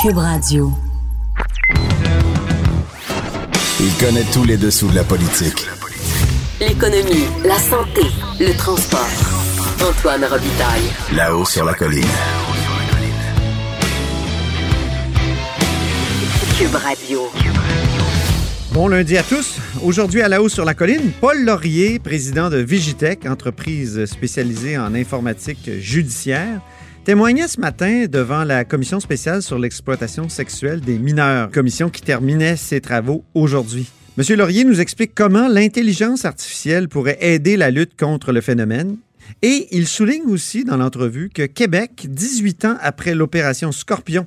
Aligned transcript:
Cube 0.00 0.18
Radio. 0.18 0.70
Il 3.80 3.92
connaît 3.98 4.24
tous 4.32 4.44
les 4.44 4.56
dessous 4.56 4.86
de 4.88 4.94
la 4.94 5.02
politique. 5.02 5.66
L'économie, 6.60 7.26
la 7.44 7.58
santé, 7.58 8.02
le 8.38 8.56
transport. 8.56 9.00
Antoine 9.82 10.24
Robitaille. 10.24 10.92
Là-haut 11.16 11.44
sur 11.44 11.64
la 11.64 11.74
colline. 11.74 12.04
Cube 16.56 16.74
Radio. 16.76 17.22
Bon 18.70 18.86
lundi 18.86 19.16
à 19.16 19.24
tous. 19.24 19.56
Aujourd'hui 19.82 20.22
à 20.22 20.28
la 20.28 20.40
hausse 20.40 20.54
sur 20.54 20.64
la 20.64 20.74
colline, 20.74 21.10
Paul 21.20 21.44
Laurier, 21.44 21.98
président 21.98 22.50
de 22.50 22.58
Vigitech, 22.58 23.26
entreprise 23.26 24.04
spécialisée 24.04 24.78
en 24.78 24.94
informatique 24.94 25.68
judiciaire, 25.80 26.60
témoignait 27.04 27.48
ce 27.48 27.60
matin 27.60 28.06
devant 28.06 28.44
la 28.44 28.64
commission 28.64 29.00
spéciale 29.00 29.42
sur 29.42 29.58
l'exploitation 29.58 30.28
sexuelle 30.28 30.80
des 30.80 30.98
mineurs, 30.98 31.50
commission 31.50 31.90
qui 31.90 32.02
terminait 32.02 32.56
ses 32.56 32.80
travaux 32.80 33.24
aujourd'hui. 33.34 33.90
Monsieur 34.16 34.36
Laurier 34.36 34.64
nous 34.64 34.80
explique 34.80 35.14
comment 35.14 35.48
l'intelligence 35.48 36.24
artificielle 36.24 36.88
pourrait 36.88 37.18
aider 37.20 37.56
la 37.56 37.70
lutte 37.70 37.98
contre 37.98 38.32
le 38.32 38.40
phénomène. 38.40 38.96
Et 39.42 39.68
il 39.70 39.86
souligne 39.86 40.26
aussi 40.26 40.64
dans 40.64 40.76
l'entrevue 40.76 41.30
que 41.32 41.46
Québec, 41.46 42.06
18 42.08 42.64
ans 42.64 42.76
après 42.80 43.14
l'opération 43.14 43.70
Scorpion, 43.70 44.26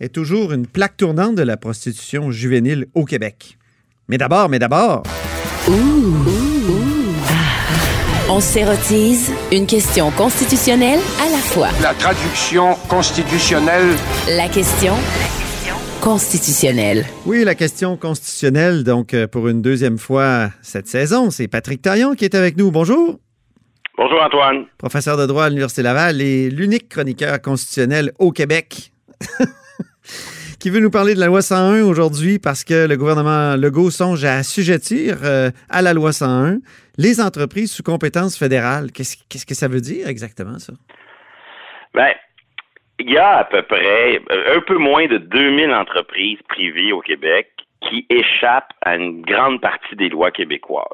est 0.00 0.12
toujours 0.12 0.52
une 0.52 0.66
plaque 0.66 0.96
tournante 0.96 1.36
de 1.36 1.42
la 1.42 1.56
prostitution 1.56 2.30
juvénile 2.30 2.86
au 2.94 3.04
Québec. 3.04 3.58
Mais 4.08 4.18
d'abord, 4.18 4.48
mais 4.48 4.58
d'abord. 4.58 5.02
On 8.30 8.40
s'érotise 8.40 9.32
une 9.50 9.66
question 9.66 10.10
constitutionnelle 10.10 11.00
à 11.18 11.30
la 11.30 11.38
fois. 11.38 11.68
La 11.80 11.94
traduction 11.94 12.74
constitutionnelle. 12.86 13.96
La 14.28 14.48
question 14.48 14.92
constitutionnelle. 16.02 17.06
Oui, 17.24 17.42
la 17.42 17.54
question 17.54 17.96
constitutionnelle, 17.96 18.84
donc 18.84 19.14
euh, 19.14 19.26
pour 19.26 19.48
une 19.48 19.62
deuxième 19.62 19.96
fois 19.96 20.50
cette 20.60 20.88
saison, 20.88 21.30
c'est 21.30 21.48
Patrick 21.48 21.80
Taillon 21.80 22.14
qui 22.14 22.26
est 22.26 22.34
avec 22.34 22.58
nous. 22.58 22.70
Bonjour. 22.70 23.18
Bonjour 23.96 24.22
Antoine. 24.22 24.66
Professeur 24.76 25.16
de 25.16 25.24
droit 25.24 25.44
à 25.44 25.48
l'Université 25.48 25.80
Laval 25.80 26.20
et 26.20 26.50
l'unique 26.50 26.90
chroniqueur 26.90 27.40
constitutionnel 27.40 28.12
au 28.18 28.30
Québec. 28.30 28.92
qui 30.60 30.70
veut 30.70 30.80
nous 30.80 30.90
parler 30.90 31.14
de 31.14 31.20
la 31.20 31.26
loi 31.26 31.40
101 31.40 31.82
aujourd'hui 31.84 32.38
parce 32.38 32.64
que 32.64 32.86
le 32.88 32.96
gouvernement 32.96 33.54
Legault 33.56 33.90
songe 33.90 34.24
à 34.24 34.36
assujettir 34.36 35.18
euh, 35.24 35.50
à 35.70 35.82
la 35.82 35.94
loi 35.94 36.12
101 36.12 36.58
les 36.96 37.20
entreprises 37.20 37.72
sous 37.72 37.84
compétence 37.84 38.36
fédérale. 38.36 38.90
Qu'est-ce 38.92 39.46
que 39.46 39.54
ça 39.54 39.68
veut 39.68 39.80
dire 39.80 40.08
exactement, 40.08 40.58
ça? 40.58 40.72
Ben, 41.94 42.12
il 42.98 43.10
y 43.10 43.18
a 43.18 43.38
à 43.38 43.44
peu 43.44 43.62
près 43.62 44.20
euh, 44.30 44.56
un 44.56 44.60
peu 44.60 44.78
moins 44.78 45.06
de 45.06 45.18
2000 45.18 45.72
entreprises 45.72 46.38
privées 46.48 46.92
au 46.92 47.00
Québec 47.00 47.50
qui 47.88 48.06
échappent 48.10 48.72
à 48.82 48.96
une 48.96 49.22
grande 49.22 49.60
partie 49.60 49.94
des 49.94 50.08
lois 50.08 50.32
québécoises. 50.32 50.84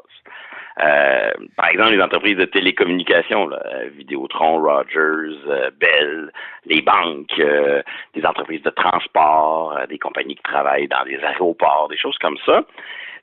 Euh, 0.83 1.31
par 1.55 1.69
exemple, 1.69 1.91
les 1.91 2.01
entreprises 2.01 2.37
de 2.37 2.45
télécommunications, 2.45 3.47
là, 3.47 3.61
Vidéotron, 3.95 4.61
Rogers, 4.61 5.39
euh, 5.47 5.71
Bell, 5.79 6.31
les 6.65 6.81
banques, 6.81 7.39
euh, 7.39 7.81
des 8.13 8.25
entreprises 8.25 8.61
de 8.61 8.71
transport, 8.71 9.77
euh, 9.77 9.85
des 9.87 9.97
compagnies 9.97 10.35
qui 10.35 10.43
travaillent 10.43 10.89
dans 10.89 11.03
des 11.05 11.17
aéroports, 11.23 11.87
des 11.89 11.97
choses 11.97 12.17
comme 12.17 12.37
ça. 12.45 12.63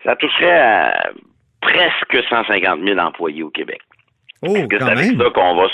Ça 0.05 0.17
toucherait 0.17 0.61
à 0.61 1.11
presque 1.61 2.25
150 2.29 2.81
000 2.83 2.99
employés 2.99 3.43
au 3.43 3.51
Québec. 3.51 3.81
Oh, 4.43 4.57
Est-ce 4.57 4.67
que 4.67 4.79
c'est 4.79 4.91
avec 4.91 5.19
ça 5.19 5.31
qu'on 5.31 5.55
va... 5.55 5.67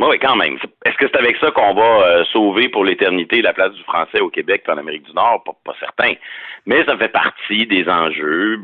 Oui, 0.00 0.08
oui, 0.10 0.18
quand 0.20 0.36
même. 0.36 0.56
Est-ce 0.84 0.96
que 0.96 1.06
c'est 1.12 1.18
avec 1.18 1.36
ça 1.36 1.50
qu'on 1.52 1.74
va 1.74 2.06
euh, 2.06 2.24
sauver 2.32 2.68
pour 2.68 2.84
l'éternité 2.84 3.40
la 3.40 3.52
place 3.52 3.72
du 3.72 3.82
français 3.84 4.20
au 4.20 4.30
Québec 4.30 4.64
et 4.66 4.70
en 4.70 4.78
Amérique 4.78 5.04
du 5.04 5.12
Nord? 5.12 5.42
Pas, 5.44 5.52
pas 5.64 5.74
certain. 5.78 6.14
Mais 6.66 6.84
ça 6.84 6.96
fait 6.96 7.08
partie 7.08 7.66
des 7.66 7.88
enjeux 7.88 8.58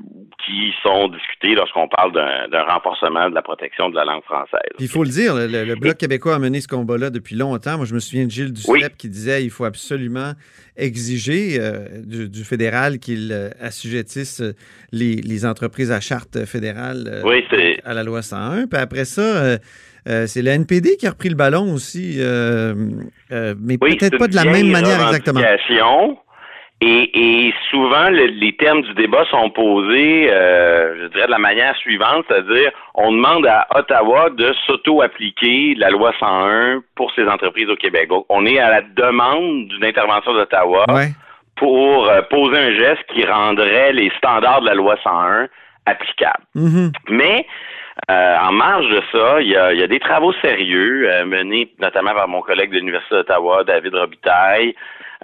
qui 0.47 0.73
sont 0.83 1.09
discutés 1.09 1.55
lorsqu'on 1.55 1.89
parle 1.89 2.13
d'un 2.13 2.63
renforcement 2.63 3.29
de 3.29 3.35
la 3.35 3.43
protection 3.43 3.91
de 3.91 3.97
la 3.97 4.05
langue 4.05 4.23
française. 4.23 4.71
Puis 4.77 4.87
il 4.87 4.89
faut 4.89 5.03
le 5.03 5.11
dire, 5.11 5.35
le, 5.35 5.75
Bloc 5.75 5.97
québécois 5.97 6.37
a 6.37 6.39
mené 6.39 6.61
ce 6.61 6.69
combat-là 6.69 7.11
depuis 7.11 7.35
longtemps. 7.35 7.77
Moi, 7.77 7.87
je 7.87 7.95
me 7.95 8.01
souviens 8.01 8.25
de 8.25 8.31
Gilles 8.31 8.53
Duceppe 8.53 8.73
Oui. 8.73 8.83
qui 8.97 9.09
disait 9.09 9.43
il 9.43 9.51
faut 9.51 9.65
absolument 9.65 10.33
exiger 10.77 11.59
euh, 11.59 12.03
du, 12.05 12.29
du 12.29 12.45
fédéral 12.45 12.99
qu'il 13.01 13.33
euh, 13.33 13.51
assujettisse 13.61 14.43
les, 14.93 15.17
les 15.17 15.45
entreprises 15.45 15.91
à 15.91 16.01
charte 16.01 16.45
fédérale 16.47 17.23
Oui, 17.25 17.45
à 17.85 17.95
la 17.95 18.05
loi 18.05 18.23
101. 18.23 18.69
Puis 18.69 18.81
après 18.81 19.05
ça, 19.05 19.59
euh, 20.07 20.27
c'est 20.27 20.43
le 20.43 20.51
NPD 20.51 20.97
qui 20.97 21.07
a 21.07 21.11
repris 21.11 21.29
le 21.31 21.35
ballon 21.35 21.73
aussi, 21.75 22.17
euh, 22.19 22.75
euh, 23.33 23.55
mais 23.61 23.77
Oui, 23.81 23.97
peut-être 23.97 24.19
pas 24.19 24.29
de 24.29 24.35
la 24.37 24.45
même 24.45 24.71
manière 24.71 25.01
exactement. 25.09 25.41
Et, 26.81 27.11
et 27.49 27.55
souvent, 27.71 28.09
le- 28.09 28.27
les 28.27 28.55
termes 28.57 28.83
du 28.83 28.95
débat 28.95 29.25
sont 29.33 29.51
posés, 29.51 30.29
je 30.29 31.09
dirais, 31.09 31.27
de 31.27 31.31
la 31.33 31.39
manière 31.39 31.75
suivante, 31.77 32.25
c'est-à-dire, 32.29 32.71
on 32.95 33.11
demande 33.11 33.47
à 33.49 33.67
Ottawa 33.75 34.31
de 34.31 34.55
s'auto-appliquer 34.65 35.75
la 35.77 35.91
loi 35.91 36.13
101 36.21 36.83
pour 36.95 37.13
ces 37.17 37.27
entreprises 37.27 37.69
au 37.69 37.75
Québec. 37.75 38.09
Donc, 38.09 38.27
on 38.29 38.47
est 38.47 38.61
à 38.61 38.71
la 38.71 38.83
demande 38.83 39.67
d'une 39.69 39.85
intervention 39.85 40.33
d'Ottawa 40.33 40.85
Ouais. 40.89 41.09
pour 41.57 42.09
poser 42.31 42.57
un 42.59 42.73
geste 42.77 43.03
qui 43.13 43.25
rendrait 43.27 43.93
les 43.93 44.13
standards 44.19 44.61
de 44.61 44.67
la 44.67 44.75
loi 44.75 44.97
101 45.03 45.49
applicables. 45.87 46.45
Mhm. 46.55 46.93
Mais 47.11 47.45
euh, 48.11 48.37
en 48.41 48.53
marge 48.53 48.89
de 48.91 49.03
ça, 49.13 49.41
il 49.43 49.49
y 49.49 49.57
a, 49.57 49.73
il 49.73 49.81
y 49.81 49.83
a 49.83 49.87
des 49.87 50.01
travaux 50.01 50.33
sérieux 50.41 51.09
euh, 51.11 51.25
menés 51.27 51.71
notamment 51.79 52.15
par 52.15 52.27
mon 52.29 52.41
collègue 52.41 52.71
de 52.71 52.77
l'Université 52.77 53.17
d'Ottawa, 53.17 53.65
David 53.65 53.95
Robitaille, 53.95 54.75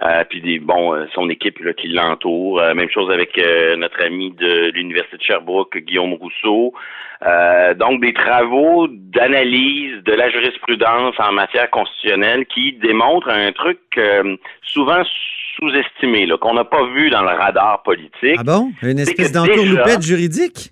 euh, 0.03 0.23
puis 0.29 0.41
des 0.41 0.59
bon 0.59 0.93
euh, 0.93 1.05
son 1.13 1.29
équipe 1.29 1.59
là, 1.59 1.73
qui 1.73 1.87
l'entoure. 1.87 2.59
Euh, 2.59 2.73
même 2.75 2.89
chose 2.89 3.09
avec 3.11 3.37
euh, 3.37 3.75
notre 3.75 4.03
ami 4.03 4.31
de 4.31 4.71
l'Université 4.73 5.17
de 5.17 5.23
Sherbrooke, 5.23 5.77
Guillaume 5.77 6.13
Rousseau. 6.13 6.73
Euh, 7.25 7.73
donc 7.73 8.01
des 8.01 8.13
travaux 8.13 8.87
d'analyse 8.89 10.03
de 10.03 10.13
la 10.13 10.29
jurisprudence 10.29 11.15
en 11.17 11.31
matière 11.31 11.69
constitutionnelle 11.71 12.45
qui 12.45 12.73
démontrent 12.73 13.29
un 13.29 13.51
truc 13.53 13.79
euh, 13.97 14.35
souvent 14.61 15.01
sous-estimé, 15.55 16.27
qu'on 16.41 16.53
n'a 16.53 16.65
pas 16.65 16.85
vu 16.93 17.09
dans 17.09 17.21
le 17.21 17.29
radar 17.29 17.81
politique. 17.83 18.35
Ah 18.37 18.43
bon? 18.43 18.71
Une 18.83 18.99
espèce 18.99 19.31
déjà- 19.31 19.99
juridique? 20.01 20.71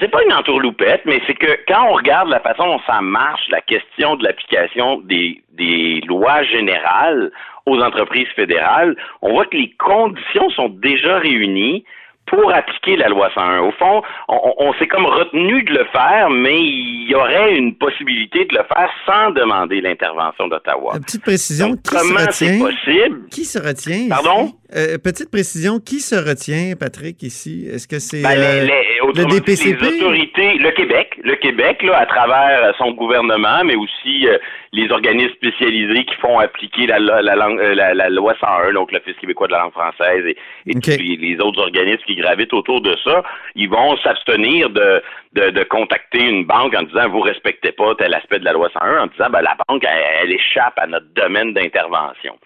C'est 0.00 0.10
pas 0.10 0.22
une 0.24 0.32
entourloupette, 0.32 1.02
mais 1.04 1.20
c'est 1.26 1.34
que 1.34 1.58
quand 1.68 1.88
on 1.88 1.94
regarde 1.94 2.28
la 2.28 2.40
façon 2.40 2.66
dont 2.66 2.80
ça 2.86 3.00
marche, 3.00 3.48
la 3.50 3.60
question 3.60 4.16
de 4.16 4.24
l'application 4.24 4.98
des, 4.98 5.42
des 5.52 6.00
lois 6.06 6.42
générales 6.44 7.30
aux 7.66 7.80
entreprises 7.80 8.28
fédérales, 8.34 8.96
on 9.20 9.32
voit 9.32 9.46
que 9.46 9.56
les 9.56 9.72
conditions 9.78 10.50
sont 10.50 10.68
déjà 10.68 11.18
réunies 11.18 11.84
pour 12.26 12.52
appliquer 12.52 12.96
la 12.96 13.08
loi 13.08 13.30
101. 13.34 13.60
Au 13.60 13.72
fond, 13.72 14.02
on, 14.28 14.72
s'est 14.74 14.86
comme 14.86 15.04
retenu 15.04 15.62
de 15.64 15.72
le 15.72 15.84
faire, 15.92 16.30
mais 16.30 16.58
il 16.60 17.08
y 17.10 17.14
aurait 17.14 17.54
une 17.54 17.74
possibilité 17.74 18.46
de 18.46 18.56
le 18.56 18.64
faire 18.64 18.88
sans 19.06 19.30
demander 19.32 19.80
l'intervention 19.80 20.48
d'Ottawa. 20.48 20.94
Petite 21.04 21.22
précision, 21.22 21.70
Donc, 21.70 21.82
qui 21.82 21.94
se 21.94 21.98
comment 22.00 22.30
c'est 22.30 22.46
retient? 22.52 22.66
possible? 22.66 23.20
Qui 23.30 23.44
se 23.44 23.58
retient? 23.58 23.96
ici? 23.96 24.08
Pardon? 24.08 24.52
Euh, 24.74 24.96
petite 24.96 25.30
précision, 25.30 25.78
qui 25.80 26.00
se 26.00 26.14
retient, 26.14 26.74
Patrick, 26.80 27.22
ici? 27.22 27.66
Est-ce 27.70 27.86
que 27.86 27.98
c'est. 27.98 28.22
Ben, 28.22 28.38
euh, 28.40 29.12
dit, 29.12 29.26
DPCP? 29.26 29.82
les 29.84 30.00
autorités, 30.00 30.54
le 30.54 30.70
Québec, 30.70 31.11
le 31.24 31.36
Québec, 31.36 31.82
là, 31.84 31.98
à 31.98 32.06
travers 32.06 32.64
euh, 32.64 32.72
son 32.78 32.90
gouvernement, 32.92 33.62
mais 33.64 33.76
aussi 33.76 34.26
euh, 34.26 34.38
les 34.72 34.90
organismes 34.90 35.32
spécialisés 35.34 36.04
qui 36.04 36.14
font 36.16 36.38
appliquer 36.40 36.86
la, 36.86 36.98
la, 36.98 37.22
la 37.22 37.36
langue- 37.36 37.60
euh, 37.60 37.74
la- 37.74 37.94
la 37.94 38.08
loi 38.10 38.34
101, 38.40 38.72
donc 38.72 38.90
l'Office 38.90 39.16
québécois 39.20 39.46
de 39.46 39.52
la 39.52 39.60
langue 39.60 39.72
française 39.72 40.24
et, 40.26 40.36
et 40.66 40.74
tous 40.74 40.80
les, 40.98 41.16
les 41.16 41.40
autres 41.40 41.60
organismes 41.60 42.02
qui 42.06 42.16
gravitent 42.16 42.52
autour 42.52 42.80
de 42.80 42.96
ça, 43.04 43.22
ils 43.54 43.68
vont 43.70 43.96
s'abstenir 43.98 44.68
de, 44.70 45.02
de, 45.34 45.50
de 45.50 45.62
contacter 45.64 46.24
une 46.28 46.44
banque 46.44 46.74
en 46.76 46.82
disant 46.82 47.08
vous 47.08 47.20
respectez 47.20 47.70
pas 47.72 47.94
tel 47.94 48.12
aspect 48.14 48.40
de 48.40 48.44
la 48.44 48.52
loi 48.52 48.68
101, 48.72 49.02
en 49.02 49.06
disant 49.06 49.30
ben, 49.30 49.42
la 49.42 49.56
banque, 49.68 49.84
elle, 49.84 50.02
elle 50.24 50.32
échappe 50.32 50.74
à 50.78 50.86
notre 50.88 51.06
domaine 51.14 51.52
d'intervention. 51.54 52.36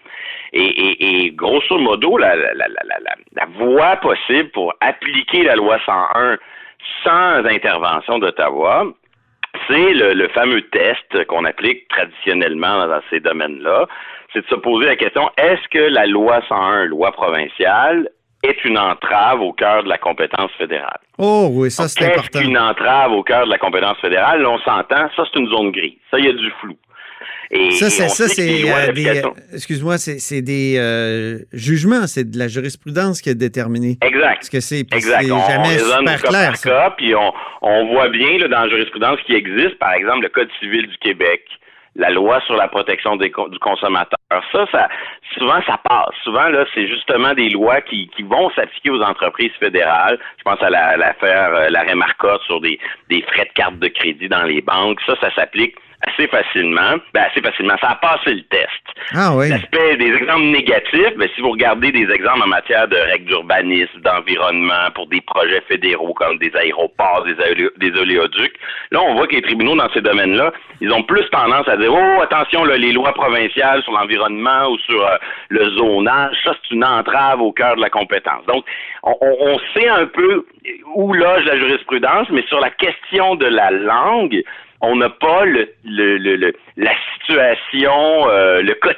Et, 0.53 0.63
et, 0.65 1.25
et 1.25 1.31
grosso 1.31 1.77
modo, 1.79 2.17
la, 2.17 2.35
la, 2.35 2.53
la, 2.53 2.67
la, 2.67 2.99
la, 3.03 3.15
la 3.35 3.45
voie 3.57 3.95
possible 3.97 4.49
pour 4.51 4.73
appliquer 4.81 5.43
la 5.43 5.55
loi 5.55 5.77
101 5.85 6.37
sans 7.03 7.45
intervention 7.45 8.19
d'Ottawa, 8.19 8.85
c'est 9.67 9.93
le, 9.93 10.13
le 10.13 10.27
fameux 10.29 10.61
test 10.69 11.25
qu'on 11.27 11.45
applique 11.45 11.87
traditionnellement 11.89 12.87
dans 12.87 13.01
ces 13.09 13.19
domaines-là. 13.19 13.87
c'est 14.33 14.41
de 14.41 14.47
se 14.47 14.55
poser 14.55 14.85
la 14.85 14.95
question, 14.95 15.29
est-ce 15.37 15.67
que 15.69 15.79
la 15.79 16.05
loi 16.05 16.41
101, 16.47 16.85
loi 16.85 17.11
provinciale, 17.11 18.09
est 18.43 18.63
une 18.65 18.77
entrave 18.77 19.41
au 19.41 19.51
cœur 19.53 19.83
de 19.83 19.89
la 19.89 19.97
compétence 19.97 20.51
fédérale? 20.57 20.99
Oh 21.17 21.49
oui, 21.51 21.71
ça 21.71 21.87
c'est 21.87 22.05
important. 22.05 22.39
Qu'une 22.39 22.57
entrave 22.57 23.11
au 23.11 23.23
cœur 23.23 23.45
de 23.45 23.49
la 23.49 23.57
compétence 23.57 23.97
fédérale? 23.99 24.41
Là, 24.41 24.49
on 24.51 24.59
s'entend, 24.59 25.09
ça 25.15 25.23
c'est 25.25 25.39
une 25.39 25.49
zone 25.49 25.71
grise. 25.71 25.97
Ça, 26.11 26.19
il 26.19 26.25
y 26.25 26.29
a 26.29 26.33
du 26.33 26.51
flou. 26.61 26.75
Et, 27.51 27.71
ça, 27.71 27.89
c'est 27.89 28.09
ça, 28.09 28.27
c'est 28.27 28.69
euh, 28.69 28.91
des. 28.91 29.21
Excuse-moi, 29.53 29.97
c'est 29.97 30.41
des 30.41 30.75
euh, 30.77 31.39
jugements, 31.53 32.07
c'est 32.07 32.29
de 32.29 32.37
la 32.37 32.47
jurisprudence 32.47 33.21
qui 33.21 33.29
est 33.29 33.35
déterminée. 33.35 33.97
Exact. 34.01 34.35
Parce 34.35 34.49
que 34.49 34.59
c'est 34.59 34.85
jamais 34.91 35.77
super 35.77 36.21
clair. 36.23 36.53
Cas, 36.61 36.93
puis 36.97 37.15
on, 37.15 37.33
on 37.61 37.87
voit 37.93 38.09
bien 38.09 38.37
là, 38.37 38.47
dans 38.47 38.63
la 38.63 38.69
jurisprudence 38.69 39.19
qui 39.25 39.33
existe, 39.33 39.79
par 39.79 39.93
exemple, 39.93 40.23
le 40.23 40.29
Code 40.29 40.49
civil 40.59 40.87
du 40.87 40.97
Québec, 40.97 41.43
la 41.95 42.09
loi 42.11 42.39
sur 42.45 42.55
la 42.55 42.67
protection 42.67 43.15
des, 43.15 43.29
du 43.29 43.59
consommateur. 43.59 44.17
Ça, 44.51 44.65
ça, 44.71 44.87
souvent, 45.33 45.59
ça 45.65 45.79
passe. 45.83 46.15
Souvent, 46.23 46.49
là, 46.49 46.65
c'est 46.73 46.87
justement 46.87 47.33
des 47.33 47.49
lois 47.49 47.81
qui, 47.81 48.09
qui 48.15 48.23
vont 48.23 48.49
s'appliquer 48.51 48.91
aux 48.91 49.01
entreprises 49.01 49.51
fédérales. 49.59 50.19
Je 50.37 50.43
pense 50.43 50.61
à 50.61 50.69
l'affaire, 50.69 51.51
la, 51.51 51.59
euh, 51.59 51.69
l'arrêt 51.69 51.95
Marcotte 51.95 52.41
sur 52.43 52.61
des, 52.61 52.79
des 53.09 53.21
frais 53.23 53.45
de 53.45 53.53
carte 53.53 53.79
de 53.79 53.87
crédit 53.87 54.27
dans 54.27 54.43
les 54.43 54.61
banques. 54.61 54.99
Ça, 55.05 55.15
ça 55.21 55.33
s'applique 55.33 55.75
assez 56.01 56.27
facilement. 56.27 56.95
Ben, 57.13 57.23
assez 57.29 57.41
facilement. 57.41 57.75
Ça 57.81 57.91
a 57.91 57.95
passé 57.95 58.33
le 58.33 58.43
test. 58.43 58.69
Ah 59.15 59.31
oui. 59.33 59.49
L'aspect 59.49 59.97
des 59.97 60.13
exemples 60.13 60.45
négatifs, 60.45 61.15
ben, 61.17 61.27
si 61.35 61.41
vous 61.41 61.51
regardez 61.51 61.91
des 61.91 62.09
exemples 62.11 62.43
en 62.43 62.47
matière 62.47 62.87
de 62.87 62.95
règles 62.95 63.25
d'urbanisme, 63.25 63.99
d'environnement, 64.01 64.91
pour 64.93 65.07
des 65.07 65.21
projets 65.21 65.61
fédéraux 65.67 66.13
comme 66.13 66.37
des 66.37 66.55
aéroports, 66.55 67.25
des, 67.25 67.35
des 67.77 67.99
oléoducs, 67.99 68.55
là, 68.91 69.01
on 69.01 69.15
voit 69.15 69.27
que 69.27 69.35
les 69.35 69.41
tribunaux 69.41 69.75
dans 69.75 69.89
ces 69.93 70.01
domaines-là, 70.01 70.53
ils 70.81 70.91
ont 70.91 71.03
plus 71.03 71.27
tendance 71.31 71.67
à 71.67 71.77
dire, 71.77 71.91
oh, 71.91 72.21
attention, 72.21 72.63
là, 72.63 72.77
les 72.77 72.91
lois 72.91 73.13
provinciales 73.13 73.81
sur 73.83 73.93
l'environnement 73.93 74.69
ou 74.69 74.77
sur 74.79 75.01
euh, 75.05 75.17
le 75.49 75.69
zonage, 75.71 76.35
ça, 76.43 76.53
c'est 76.61 76.75
une 76.75 76.85
entrave 76.85 77.41
au 77.41 77.51
cœur 77.51 77.75
de 77.75 77.81
la 77.81 77.89
compétence. 77.89 78.45
Donc, 78.47 78.65
on, 79.03 79.15
on 79.21 79.59
sait 79.73 79.87
un 79.87 80.05
peu 80.05 80.45
où 80.95 81.13
loge 81.13 81.45
la 81.45 81.57
jurisprudence, 81.57 82.27
mais 82.29 82.43
sur 82.47 82.59
la 82.59 82.69
question 82.69 83.35
de 83.35 83.45
la 83.45 83.71
langue, 83.71 84.43
on 84.81 84.95
n'a 84.95 85.09
pas 85.09 85.45
le, 85.45 85.67
le, 85.83 86.53
la 86.77 86.91
situation, 87.13 88.29
euh, 88.29 88.61
le 88.61 88.73
cas 88.75 88.93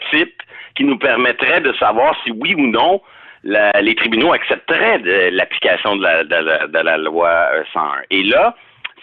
qui 0.75 0.83
nous 0.83 0.97
permettrait 0.97 1.61
de 1.61 1.73
savoir 1.73 2.15
si 2.23 2.31
oui 2.31 2.55
ou 2.55 2.67
non 2.67 3.01
les 3.43 3.95
tribunaux 3.95 4.33
accepteraient 4.33 4.99
l'application 5.31 5.95
de 5.95 6.03
la, 6.03 6.23
de, 6.23 6.79
la, 6.79 6.97
loi 6.97 7.47
101. 7.73 7.81
Euh, 7.81 8.01
Et 8.09 8.23
là, 8.23 8.55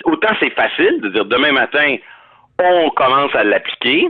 autant 0.04 0.34
c'est 0.40 0.52
facile 0.52 1.00
de 1.00 1.08
dire 1.08 1.24
demain 1.24 1.52
matin, 1.52 1.96
on 2.58 2.90
commence 2.90 3.34
à 3.34 3.44
l'appliquer, 3.44 4.08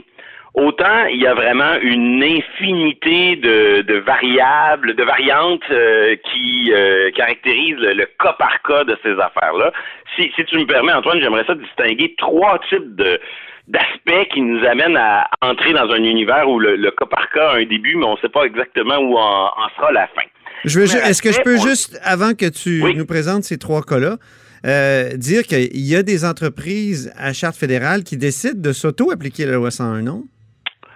autant 0.57 1.05
il 1.07 1.21
y 1.21 1.27
a 1.27 1.35
vraiment 1.35 1.75
une 1.81 2.23
infinité 2.23 3.37
de, 3.37 3.99
variables, 4.01 4.95
de 4.97 5.05
variantes 5.05 5.63
euh, 5.71 6.17
qui 6.33 6.73
euh, 6.73 7.11
caractérisent 7.13 7.79
le, 7.79 8.07
cas 8.19 8.33
par 8.39 8.61
cas 8.63 8.85
de 8.85 8.97
ces 9.03 9.13
affaires-là. 9.13 9.73
Si, 10.17 10.31
si 10.35 10.45
tu 10.47 10.59
me 10.59 10.67
permets, 10.67 10.93
Antoine, 10.93 11.21
j'aimerais 11.21 11.45
ça 11.47 11.55
distinguer 11.55 12.15
trois 12.19 12.59
types 12.69 12.97
de 12.97 13.21
d'aspects 13.69 14.29
qui 14.33 14.43
nous 14.43 14.65
amènent 14.65 14.97
à 14.97 15.29
entrer 15.43 15.73
dans 15.73 15.91
un 15.91 16.05
univers 16.05 16.49
où 16.49 16.61
le, 16.61 16.77
cas 16.93 17.07
par 17.07 17.29
cas 17.31 17.51
a 17.51 17.57
un 17.57 17.65
début, 17.65 17.97
mais 17.97 18.05
on 18.05 18.13
ne 18.13 18.19
sait 18.19 18.29
pas 18.29 18.45
exactement 18.45 18.99
où 18.99 19.17
en, 19.17 19.51
sera 19.75 19.91
la 19.91 20.07
fin. 20.07 20.23
Est-ce 20.65 21.21
que 21.21 21.33
je 21.33 21.41
peux 21.41 21.57
juste, 21.57 21.99
avant 22.05 22.35
que 22.35 22.49
tu 22.49 22.85
nous 22.95 23.07
présentes 23.07 23.43
ces 23.43 23.59
trois 23.59 23.83
cas-là, 23.83 24.19
euh, 24.65 25.17
dire 25.17 25.43
qu'il 25.43 25.81
y 25.81 25.97
a 25.97 26.05
des 26.05 26.25
entreprises 26.25 27.13
à 27.17 27.33
charte 27.33 27.57
fédérale 27.57 28.05
qui 28.05 28.17
décident 28.17 28.61
de 28.61 28.73
s'auto-appliquer 28.73 29.47
la 29.47 29.55
loi 29.55 29.73
101, 29.73 30.03
non? 30.03 30.25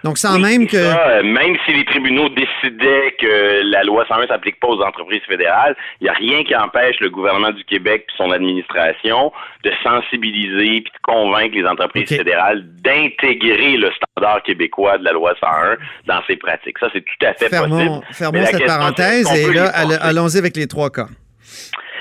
Donc, 0.03 0.17
sans 0.17 0.39
même 0.39 0.67
que. 0.67 0.77
Euh, 0.77 1.23
même 1.23 1.55
si 1.65 1.73
les 1.73 1.85
tribunaux 1.85 2.29
décidaient 2.29 3.15
que 3.19 3.61
la 3.71 3.83
loi 3.83 4.05
101 4.07 4.27
s'applique 4.27 4.59
pas 4.59 4.67
aux 4.67 4.81
entreprises 4.81 5.21
fédérales, 5.27 5.75
il 5.99 6.05
n'y 6.05 6.09
a 6.09 6.13
rien 6.13 6.43
qui 6.43 6.55
empêche 6.55 6.99
le 6.99 7.09
gouvernement 7.09 7.51
du 7.51 7.63
Québec 7.65 8.05
et 8.07 8.17
son 8.17 8.31
administration 8.31 9.31
de 9.63 9.71
sensibiliser 9.83 10.77
et 10.77 10.79
de 10.81 10.89
convaincre 11.03 11.55
les 11.55 11.65
entreprises 11.65 12.09
fédérales 12.09 12.63
d'intégrer 12.81 13.77
le 13.77 13.91
standard 13.91 14.41
québécois 14.43 14.97
de 14.97 15.03
la 15.03 15.11
loi 15.11 15.33
101 15.39 15.77
dans 16.07 16.21
ses 16.25 16.35
pratiques. 16.35 16.77
Ça, 16.79 16.87
c'est 16.93 17.01
tout 17.01 17.25
à 17.25 17.33
fait 17.33 17.49
possible. 17.49 18.01
Fermons 18.11 18.45
cette 18.45 18.65
parenthèse 18.65 19.31
et 19.35 19.53
là, 19.53 19.67
allons-y 20.01 20.37
avec 20.37 20.55
les 20.57 20.67
trois 20.67 20.89
cas. 20.89 21.07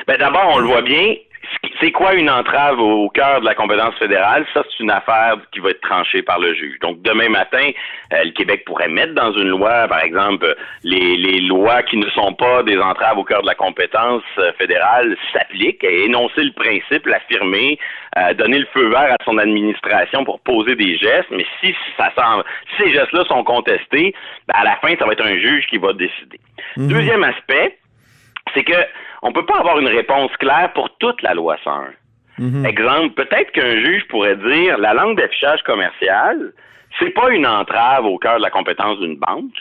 Ben, 0.06 0.16
D'abord, 0.18 0.52
on 0.54 0.58
le 0.58 0.66
voit 0.66 0.82
bien, 0.82 1.14
c'est 1.80 1.92
quoi 1.92 2.14
une 2.14 2.30
entrave 2.30 2.78
au 2.78 3.08
cœur 3.08 3.40
de 3.40 3.46
la 3.46 3.54
compétence 3.54 3.94
fédérale? 3.98 4.46
Ça, 4.52 4.62
c'est 4.68 4.82
une 4.82 4.90
affaire 4.90 5.36
qui 5.52 5.60
va 5.60 5.70
être 5.70 5.80
tranchée 5.80 6.22
par 6.22 6.38
le 6.38 6.54
juge. 6.54 6.78
Donc, 6.80 7.00
demain 7.02 7.28
matin, 7.28 7.70
euh, 8.12 8.24
le 8.24 8.30
Québec 8.32 8.64
pourrait 8.64 8.88
mettre 8.88 9.14
dans 9.14 9.32
une 9.32 9.48
loi, 9.48 9.88
par 9.88 10.00
exemple, 10.00 10.54
les, 10.84 11.16
les 11.16 11.40
lois 11.40 11.82
qui 11.82 11.96
ne 11.96 12.08
sont 12.10 12.34
pas 12.34 12.62
des 12.62 12.78
entraves 12.78 13.18
au 13.18 13.24
cœur 13.24 13.42
de 13.42 13.46
la 13.46 13.54
compétence 13.54 14.22
euh, 14.38 14.52
fédérale 14.58 15.16
s'appliquent, 15.32 15.84
et 15.84 16.04
énoncer 16.04 16.44
le 16.44 16.52
principe, 16.52 17.06
l'affirmer, 17.06 17.78
euh, 18.18 18.34
donner 18.34 18.58
le 18.58 18.66
feu 18.74 18.88
vert 18.88 19.16
à 19.18 19.24
son 19.24 19.38
administration 19.38 20.24
pour 20.24 20.40
poser 20.40 20.74
des 20.74 20.96
gestes. 20.98 21.30
Mais 21.30 21.46
si 21.60 21.74
ça 21.96 22.10
semble, 22.16 22.44
si 22.70 22.82
ces 22.82 22.92
gestes-là 22.92 23.24
sont 23.24 23.44
contestés, 23.44 24.14
ben, 24.48 24.54
à 24.54 24.64
la 24.64 24.76
fin, 24.76 24.94
ça 24.98 25.06
va 25.06 25.12
être 25.12 25.24
un 25.24 25.38
juge 25.38 25.66
qui 25.68 25.78
va 25.78 25.92
décider. 25.92 26.40
Mhm. 26.76 26.88
Deuxième 26.88 27.24
aspect, 27.24 27.78
c'est 28.54 28.64
que 28.64 28.74
on 29.22 29.32
peut 29.32 29.44
pas 29.44 29.58
avoir 29.58 29.78
une 29.78 29.88
réponse 29.88 30.30
claire 30.38 30.72
pour 30.74 30.90
toute 30.98 31.20
la 31.22 31.34
loi 31.34 31.56
101. 31.64 31.90
Mhm. 32.38 32.64
Exemple, 32.64 33.14
peut-être 33.14 33.52
qu'un 33.52 33.76
juge 33.80 34.06
pourrait 34.08 34.36
dire 34.36 34.78
la 34.78 34.94
langue 34.94 35.16
d'affichage 35.16 35.62
commercial, 35.62 36.52
c'est 36.98 37.10
pas 37.10 37.30
une 37.30 37.46
entrave 37.46 38.06
au 38.06 38.18
cœur 38.18 38.38
de 38.38 38.42
la 38.42 38.50
compétence 38.50 38.98
d'une 38.98 39.16
banque, 39.16 39.52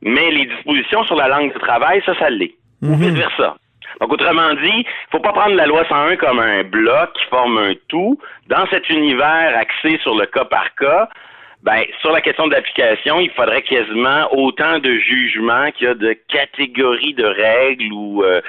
mais 0.00 0.30
les 0.30 0.46
dispositions 0.46 1.04
sur 1.04 1.16
la 1.16 1.28
langue 1.28 1.52
de 1.52 1.58
travail, 1.58 2.02
ça, 2.06 2.18
ça 2.18 2.30
l'est. 2.30 2.54
Ou 2.82 2.94
mhm. 2.94 2.96
vice-versa. 2.96 3.56
Donc, 4.00 4.12
autrement 4.12 4.54
dit, 4.54 4.84
il 4.84 5.10
faut 5.10 5.20
pas 5.20 5.32
prendre 5.32 5.56
la 5.56 5.66
loi 5.66 5.84
101 5.88 6.16
comme 6.16 6.38
un 6.38 6.62
bloc 6.62 7.12
qui 7.14 7.24
forme 7.30 7.58
un 7.58 7.74
tout. 7.88 8.18
Dans 8.46 8.66
cet 8.70 8.88
univers 8.90 9.56
axé 9.56 9.98
sur 10.02 10.16
le 10.16 10.26
cas 10.26 10.44
par 10.44 10.74
cas, 10.76 11.08
ben, 11.62 11.82
sur 12.00 12.12
la 12.12 12.20
question 12.20 12.46
de 12.46 12.52
l'application, 12.52 13.18
il 13.18 13.30
faudrait 13.30 13.62
quasiment 13.62 14.28
autant 14.32 14.78
de 14.78 14.94
jugements 14.98 15.70
qu'il 15.72 15.88
y 15.88 15.90
a 15.90 15.94
de 15.94 16.16
catégories 16.28 17.14
de 17.14 17.24
règles 17.24 17.92
ou 17.92 18.22
euh, 18.22 18.40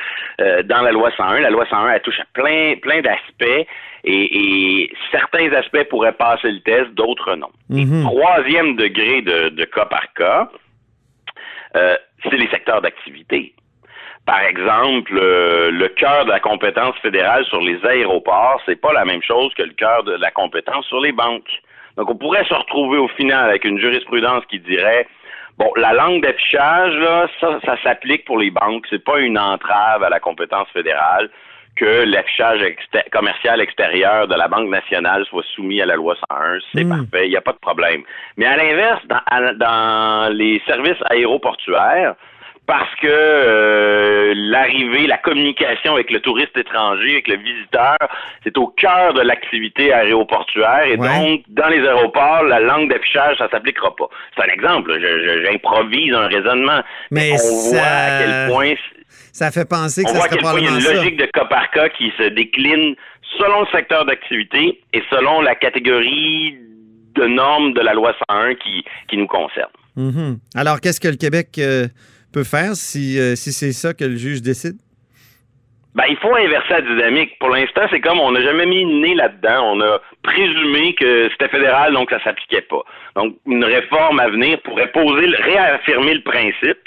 euh, 0.41 0.61
dans 0.63 0.81
la 0.81 0.91
loi 0.91 1.09
101. 1.17 1.39
La 1.39 1.49
loi 1.49 1.65
101, 1.67 1.89
elle 1.89 2.01
touche 2.01 2.19
à 2.19 2.25
plein, 2.33 2.75
plein 2.79 3.01
d'aspects 3.01 3.67
et, 4.03 4.91
certains 5.11 5.51
aspects 5.53 5.83
pourraient 5.89 6.13
passer 6.13 6.51
le 6.51 6.59
test, 6.61 6.91
d'autres 6.91 7.35
non. 7.35 7.49
Mhm. 7.69 8.03
troisième 8.03 8.75
degré 8.75 9.21
de, 9.23 9.65
cas 9.65 9.85
par 9.85 10.13
cas, 10.13 10.49
euh, 11.75 11.97
c'est 12.23 12.37
les 12.37 12.47
secteurs 12.49 12.81
d'activité. 12.81 13.53
Par 14.25 14.41
exemple, 14.41 15.15
le 15.15 15.87
cœur 15.87 16.25
de 16.25 16.29
la 16.29 16.39
compétence 16.39 16.95
fédérale 17.01 17.43
sur 17.45 17.61
les 17.61 17.83
aéroports, 17.83 18.61
c'est 18.67 18.79
pas 18.79 18.93
la 18.93 19.03
même 19.03 19.23
chose 19.23 19.51
que 19.55 19.63
le 19.63 19.73
cœur 19.73 20.03
de 20.03 20.11
la 20.11 20.29
compétence 20.29 20.85
sur 20.85 21.01
les 21.01 21.11
banques. 21.11 21.49
Donc, 21.99 22.11
on 22.11 22.15
pourrait 22.15 22.45
se 22.45 22.53
retrouver 22.53 22.97
au 22.97 23.09
final 23.09 23.49
avec 23.49 23.65
une 23.65 23.77
jurisprudence 23.77 24.45
qui 24.45 24.59
dirait 24.59 25.05
Bon, 25.57 25.69
la 25.75 25.91
langue 25.91 26.21
d'affichage, 26.23 26.95
là, 26.95 27.27
ça, 27.41 27.59
ça 27.65 27.75
s'applique 27.83 28.23
pour 28.23 28.39
les 28.39 28.49
banques. 28.49 28.85
C'est 28.89 29.03
pas 29.03 29.19
une 29.19 29.37
entrave 29.37 30.01
à 30.01 30.09
la 30.09 30.21
compétence 30.21 30.69
fédérale 30.69 31.29
que 31.75 32.05
l'affichage 32.05 32.61
commercial 33.11 33.59
extérieur 33.59 34.29
de 34.29 34.35
la 34.35 34.47
Banque 34.47 34.69
nationale 34.69 35.25
soit 35.25 35.43
soumis 35.53 35.81
à 35.81 35.85
la 35.85 35.95
loi 35.95 36.15
101. 36.29 36.59
C'est 36.73 36.85
hmm. 36.85 36.89
parfait, 36.89 37.27
il 37.27 37.31
n'y 37.31 37.35
a 37.35 37.41
pas 37.41 37.51
de 37.51 37.57
problème. 37.57 38.03
Mais 38.37 38.45
à 38.45 38.55
l'inverse, 38.55 39.01
dans, 39.07 39.57
dans 39.57 40.33
les 40.33 40.61
services 40.65 41.01
aéroportuaires, 41.09 42.15
parce 42.69 42.95
que 43.01 43.07
euh, 43.07 44.33
l'arrivée, 44.35 45.07
la 45.07 45.17
communication 45.17 45.95
avec 45.95 46.11
le 46.11 46.19
touriste 46.19 46.55
étranger, 46.55 47.13
avec 47.13 47.27
le 47.27 47.37
visiteur, 47.37 47.97
c'est 48.43 48.55
au 48.59 48.67
cœur 48.67 49.15
de 49.15 49.21
l'activité 49.21 49.91
aéroportuaire. 49.91 50.83
Et 50.85 50.95
donc, 50.95 51.41
dans 51.47 51.67
les 51.67 51.79
aéroports, 51.79 52.43
la 52.43 52.59
langue 52.59 52.91
d'affichage, 52.91 53.39
ça 53.39 53.49
s'appliquera 53.49 53.95
pas. 53.95 54.07
C'est 54.35 54.43
un 54.43 54.53
exemple. 54.53 54.95
J'improvise 55.43 56.13
un 56.13 56.27
raisonnement. 56.27 56.81
Mais 57.09 57.31
on 57.31 57.71
voit 57.71 57.81
à 57.81 58.19
quel 58.19 58.53
point... 58.53 58.73
Ça 59.33 59.49
fait 59.49 59.67
penser 59.67 60.03
que 60.03 60.11
ça 60.11 60.19
serait 60.19 60.37
probablement 60.37 60.77
Il 60.77 60.83
y 60.83 60.87
a 60.87 60.91
une 60.91 60.95
logique 60.95 61.17
de 61.17 61.25
cas 61.25 61.45
par 61.45 61.71
cas 61.71 61.89
qui 61.89 62.13
se 62.19 62.29
décline 62.29 62.95
selon 63.39 63.61
le 63.61 63.67
secteur 63.71 64.05
d'activité 64.05 64.79
et 64.93 65.01
selon 65.09 65.41
la 65.41 65.55
catégorie 65.55 66.55
de 67.15 67.25
normes 67.25 67.73
de 67.73 67.81
la 67.81 67.95
loi 67.95 68.13
101 68.29 68.53
qui, 68.53 68.85
qui 69.07 69.17
nous 69.17 69.25
concerne. 69.25 69.71
Mm-hmm. 69.97 70.37
Alors, 70.53 70.79
qu'est-ce 70.81 70.99
que 70.99 71.07
le 71.07 71.15
Québec... 71.17 71.47
Euh, 71.57 71.87
peut 72.31 72.43
faire 72.43 72.75
si, 72.75 73.19
euh, 73.19 73.35
si 73.35 73.51
c'est 73.51 73.71
ça 73.71 73.93
que 73.93 74.03
le 74.03 74.15
juge 74.15 74.41
décide? 74.41 74.77
Ben, 75.95 76.05
il 76.07 76.17
faut 76.17 76.33
inverser 76.35 76.69
la 76.69 76.81
dynamique. 76.81 77.37
Pour 77.39 77.49
l'instant, 77.49 77.81
c'est 77.89 77.99
comme 77.99 78.19
on 78.19 78.31
n'a 78.31 78.41
jamais 78.41 78.65
mis 78.65 78.85
le 78.85 79.01
nez 79.01 79.15
là-dedans. 79.15 79.73
On 79.73 79.81
a 79.81 79.99
présumé 80.21 80.93
que 80.93 81.29
c'était 81.31 81.49
fédéral, 81.49 81.93
donc 81.93 82.11
ça 82.11 82.23
s'appliquait 82.23 82.61
pas. 82.61 82.83
Donc, 83.15 83.35
une 83.47 83.65
réforme 83.65 84.19
à 84.19 84.29
venir 84.29 84.61
pourrait 84.61 84.91
poser, 84.91 85.27
réaffirmer 85.27 86.13
le 86.13 86.21
principe, 86.21 86.79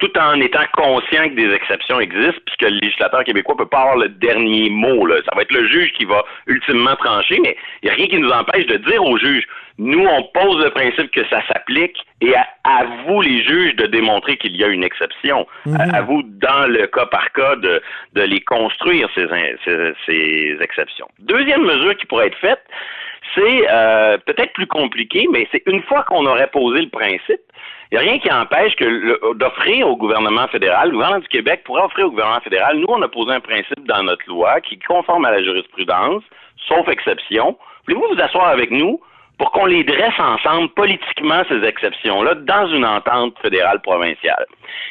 tout 0.00 0.18
en 0.18 0.40
étant 0.40 0.64
conscient 0.72 1.28
que 1.28 1.34
des 1.34 1.52
exceptions 1.52 2.00
existent, 2.00 2.40
puisque 2.46 2.62
le 2.62 2.78
législateur 2.80 3.24
québécois 3.24 3.56
peut 3.56 3.66
pas 3.66 3.82
avoir 3.82 3.96
le 3.96 4.08
dernier 4.08 4.70
mot. 4.70 5.06
Là. 5.06 5.16
Ça 5.24 5.32
va 5.36 5.42
être 5.42 5.52
le 5.52 5.68
juge 5.68 5.92
qui 5.92 6.04
va 6.04 6.24
ultimement 6.46 6.96
trancher, 6.96 7.38
mais 7.42 7.56
il 7.82 7.86
n'y 7.86 7.90
a 7.90 7.94
rien 7.94 8.06
qui 8.06 8.18
nous 8.18 8.30
empêche 8.30 8.66
de 8.66 8.76
dire 8.76 9.04
au 9.04 9.16
juge, 9.18 9.46
nous, 9.78 10.04
on 10.04 10.22
pose 10.34 10.62
le 10.62 10.70
principe 10.70 11.10
que 11.10 11.26
ça 11.28 11.40
s'applique 11.46 11.96
et 12.20 12.34
à, 12.34 12.84
vous, 13.06 13.22
les 13.22 13.42
juges, 13.42 13.74
de 13.76 13.86
démontrer 13.86 14.36
qu'il 14.36 14.54
y 14.54 14.62
a 14.62 14.66
une 14.66 14.84
exception. 14.84 15.46
à, 15.78 16.02
vous, 16.02 16.22
dans 16.22 16.70
le 16.70 16.86
cas 16.86 17.06
par 17.06 17.32
cas, 17.32 17.56
de, 17.56 17.80
de 18.12 18.20
les 18.20 18.42
construire, 18.42 19.08
ces, 19.14 19.26
ces, 19.64 19.92
ces 20.04 20.58
exceptions. 20.60 21.08
Deuxième 21.20 21.62
mesure 21.62 21.96
qui 21.96 22.04
pourrait 22.04 22.26
être 22.26 22.38
faite, 22.38 22.60
c'est 23.34 23.66
euh, 23.70 24.18
peut-être 24.18 24.52
plus 24.52 24.66
compliqué, 24.66 25.26
mais 25.30 25.46
c'est 25.52 25.62
une 25.66 25.82
fois 25.82 26.02
qu'on 26.04 26.26
aurait 26.26 26.48
posé 26.48 26.82
le 26.82 26.88
principe, 26.88 27.40
il 27.90 27.98
n'y 27.98 28.06
a 28.06 28.10
rien 28.10 28.18
qui 28.20 28.30
empêche 28.30 28.76
que 28.76 29.34
d'offrir 29.34 29.88
au 29.88 29.96
gouvernement 29.96 30.46
fédéral, 30.48 30.88
le 30.88 30.92
gouvernement 30.92 31.20
du 31.20 31.28
Québec 31.28 31.62
pourrait 31.64 31.82
offrir 31.82 32.06
au 32.06 32.10
gouvernement 32.10 32.40
fédéral, 32.40 32.78
nous, 32.78 32.86
on 32.88 33.02
a 33.02 33.08
posé 33.08 33.32
un 33.32 33.40
principe 33.40 33.84
dans 33.86 34.02
notre 34.04 34.28
loi 34.28 34.60
qui 34.60 34.74
est 34.74 34.86
conforme 34.86 35.24
à 35.24 35.32
la 35.32 35.42
jurisprudence, 35.42 36.22
sauf 36.68 36.88
exception. 36.88 37.58
Voulez-vous 37.86 38.14
vous 38.14 38.22
asseoir 38.22 38.48
avec 38.48 38.70
nous 38.70 39.00
pour 39.38 39.50
qu'on 39.50 39.66
les 39.66 39.82
dresse 39.82 40.18
ensemble 40.18 40.68
politiquement, 40.70 41.42
ces 41.48 41.64
exceptions-là, 41.64 42.34
dans 42.34 42.68
une 42.68 42.84
entente 42.84 43.36
fédérale 43.40 43.80
provinciale? 43.80 44.46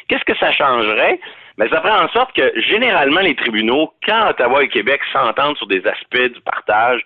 Qu'est-ce 0.08 0.24
que 0.24 0.36
ça 0.36 0.52
changerait? 0.52 1.20
Mais 1.56 1.68
ben, 1.68 1.76
ça 1.76 1.82
ferait 1.82 2.04
en 2.04 2.08
sorte 2.08 2.32
que 2.34 2.52
généralement 2.60 3.20
les 3.20 3.34
tribunaux, 3.34 3.92
quand 4.06 4.28
Ottawa 4.28 4.62
et 4.62 4.68
Québec 4.68 5.00
s'entendent 5.12 5.56
sur 5.56 5.66
des 5.66 5.86
aspects 5.86 6.32
du 6.34 6.40
partage, 6.40 7.02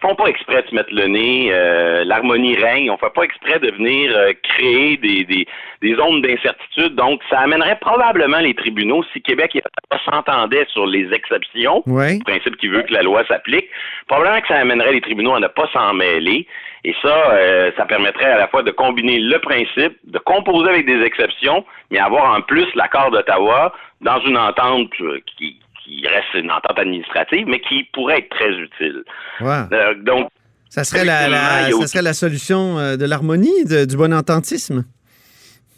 font 0.00 0.14
pas 0.14 0.26
exprès 0.26 0.62
de 0.62 0.68
se 0.68 0.74
mettre 0.74 0.92
le 0.92 1.06
nez, 1.06 1.50
euh, 1.52 2.04
l'harmonie 2.04 2.56
règne, 2.56 2.90
on 2.90 2.96
fait 2.98 3.12
pas 3.12 3.22
exprès 3.22 3.58
de 3.58 3.70
venir 3.72 4.12
euh, 4.16 4.32
créer 4.42 4.96
des, 4.96 5.24
des, 5.24 5.46
des 5.82 5.94
zones 5.96 6.22
d'incertitude. 6.22 6.94
Donc, 6.94 7.20
ça 7.30 7.40
amènerait 7.40 7.78
probablement 7.80 8.38
les 8.38 8.54
tribunaux, 8.54 9.02
si 9.12 9.20
Québec 9.20 9.58
s'entendait 10.04 10.66
sur 10.72 10.86
les 10.86 11.12
exceptions, 11.12 11.82
le 11.86 12.24
principe 12.24 12.56
qui 12.56 12.68
veut 12.68 12.82
que 12.82 12.92
la 12.92 13.02
loi 13.02 13.24
s'applique, 13.26 13.68
probablement 14.06 14.40
que 14.40 14.48
ça 14.48 14.56
amènerait 14.56 14.92
les 14.92 15.00
tribunaux 15.00 15.34
à 15.34 15.40
ne 15.40 15.48
pas 15.48 15.68
s'en 15.72 15.94
mêler. 15.94 16.46
Et 16.84 16.94
ça, 17.02 17.32
euh, 17.32 17.72
ça 17.76 17.84
permettrait 17.86 18.30
à 18.30 18.38
la 18.38 18.46
fois 18.48 18.62
de 18.62 18.70
combiner 18.70 19.18
le 19.18 19.38
principe, 19.40 19.98
de 20.04 20.18
composer 20.18 20.70
avec 20.70 20.86
des 20.86 21.02
exceptions, 21.02 21.64
mais 21.90 21.98
avoir 21.98 22.36
en 22.36 22.40
plus 22.40 22.66
l'accord 22.76 23.10
d'Ottawa 23.10 23.72
dans 24.00 24.20
une 24.20 24.38
entente 24.38 24.90
qui, 25.36 25.58
qui 25.88 26.06
reste 26.06 26.34
une 26.34 26.50
entente 26.50 26.78
administrative, 26.78 27.46
mais 27.48 27.60
qui 27.60 27.84
pourrait 27.92 28.18
être 28.18 28.30
très 28.30 28.50
utile. 28.50 29.02
Euh, 29.42 29.94
donc, 30.02 30.28
ça 30.68 30.84
serait 30.84 31.04
la, 31.04 31.70
ça 31.70 31.86
serait 31.86 32.02
la 32.02 32.12
solution 32.12 32.78
euh, 32.78 32.96
de 32.96 33.06
l'harmonie, 33.06 33.64
du 33.64 33.96
bon 33.96 34.12
ententisme? 34.12 34.84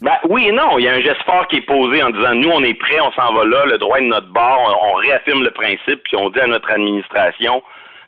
Ben, 0.01 0.17
oui 0.29 0.47
et 0.47 0.51
non. 0.51 0.79
Il 0.79 0.85
y 0.85 0.87
a 0.87 0.93
un 0.93 1.01
geste 1.01 1.23
fort 1.25 1.47
qui 1.47 1.57
est 1.57 1.65
posé 1.65 2.01
en 2.01 2.09
disant 2.09 2.33
nous, 2.33 2.49
on 2.49 2.63
est 2.63 2.73
prêts, 2.73 2.99
on 2.99 3.11
s'en 3.11 3.33
va 3.33 3.45
là, 3.45 3.65
le 3.67 3.77
droit 3.77 3.99
est 3.99 4.01
de 4.01 4.07
notre 4.07 4.31
bord, 4.33 4.91
on, 4.93 4.95
réaffirme 4.95 5.43
le 5.43 5.51
principe, 5.51 6.01
puis 6.03 6.17
on 6.17 6.29
dit 6.29 6.39
à 6.39 6.47
notre 6.47 6.69
administration 6.71 7.61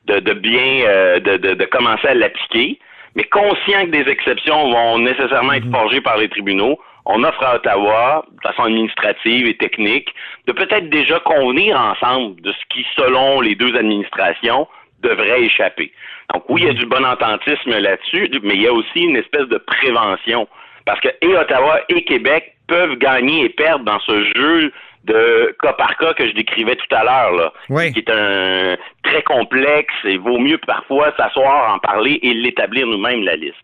de, 0.05 0.33
bien 0.33 0.85
euh, 0.87 1.19
de, 1.19 1.37
de, 1.37 1.65
commencer 1.65 2.07
à 2.07 2.13
l'appliquer, 2.15 2.79
mais 3.15 3.23
conscient 3.25 3.85
que 3.85 3.91
des 3.91 4.11
exceptions 4.11 4.71
vont 4.71 4.99
nécessairement 4.99 5.53
être 5.53 5.65
mhm. 5.65 5.71
forgées 5.71 6.01
par 6.01 6.17
les 6.17 6.27
tribunaux 6.27 6.79
on 7.05 7.23
offre 7.23 7.43
à 7.43 7.55
Ottawa, 7.55 8.25
de 8.31 8.41
façon 8.41 8.63
administrative 8.63 9.47
et 9.47 9.57
technique, 9.57 10.13
de 10.47 10.53
peut-être 10.53 10.89
déjà 10.89 11.19
convenir 11.19 11.79
ensemble 11.79 12.41
de 12.41 12.51
ce 12.51 12.65
qui, 12.69 12.85
selon 12.95 13.41
les 13.41 13.55
deux 13.55 13.75
administrations, 13.75 14.67
devrait 15.01 15.43
échapper. 15.43 15.91
Donc 16.33 16.43
oui, 16.49 16.61
il 16.61 16.67
y 16.67 16.69
a 16.69 16.73
du 16.73 16.85
bon 16.85 17.05
ententisme 17.05 17.77
là-dessus, 17.77 18.29
mais 18.41 18.55
il 18.55 18.61
y 18.61 18.67
a 18.67 18.73
aussi 18.73 19.01
une 19.01 19.17
espèce 19.17 19.47
de 19.47 19.57
prévention. 19.57 20.47
Parce 20.85 20.99
que 21.01 21.09
et 21.21 21.35
Ottawa 21.35 21.81
et 21.89 22.03
Québec 22.03 22.55
peuvent 22.67 22.95
gagner 22.95 23.45
et 23.45 23.49
perdre 23.49 23.85
dans 23.85 23.99
ce 23.99 24.23
jeu 24.35 24.71
de 25.03 25.55
cas 25.61 25.73
par 25.73 25.97
cas 25.97 26.13
que 26.13 26.27
je 26.27 26.33
décrivais 26.33 26.75
tout 26.75 26.95
à 26.95 27.03
l'heure, 27.03 27.31
là, 27.33 27.89
qui 27.91 27.99
est 27.99 28.09
un 28.09 28.77
très 29.03 29.21
complexe 29.23 29.93
et 30.05 30.17
vaut 30.17 30.39
mieux 30.39 30.57
parfois 30.59 31.13
s'asseoir, 31.17 31.73
en 31.73 31.79
parler 31.79 32.19
et 32.21 32.33
l'établir 32.33 32.87
nous-mêmes 32.87 33.23
la 33.23 33.35
liste. 33.35 33.55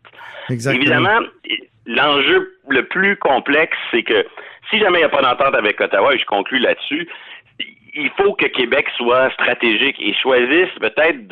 Exactement. 0.50 0.82
Évidemment, 0.82 1.20
l'enjeu 1.86 2.56
le 2.68 2.86
plus 2.86 3.16
complexe, 3.18 3.78
c'est 3.92 4.04
que 4.04 4.26
si 4.70 4.80
jamais 4.80 5.00
il 5.00 5.02
n'y 5.02 5.06
a 5.06 5.10
pas 5.10 5.22
d'entente 5.22 5.56
avec 5.56 5.80
Ottawa, 5.80 6.14
et 6.14 6.20
je 6.20 6.26
conclue 6.26 6.60
là-dessus, 6.60 7.08
il 7.96 8.10
faut 8.18 8.34
que 8.34 8.46
Québec 8.46 8.88
soit 8.98 9.32
stratégique 9.32 9.98
et 10.00 10.14
choisisse 10.14 10.70
peut-être 10.80 11.28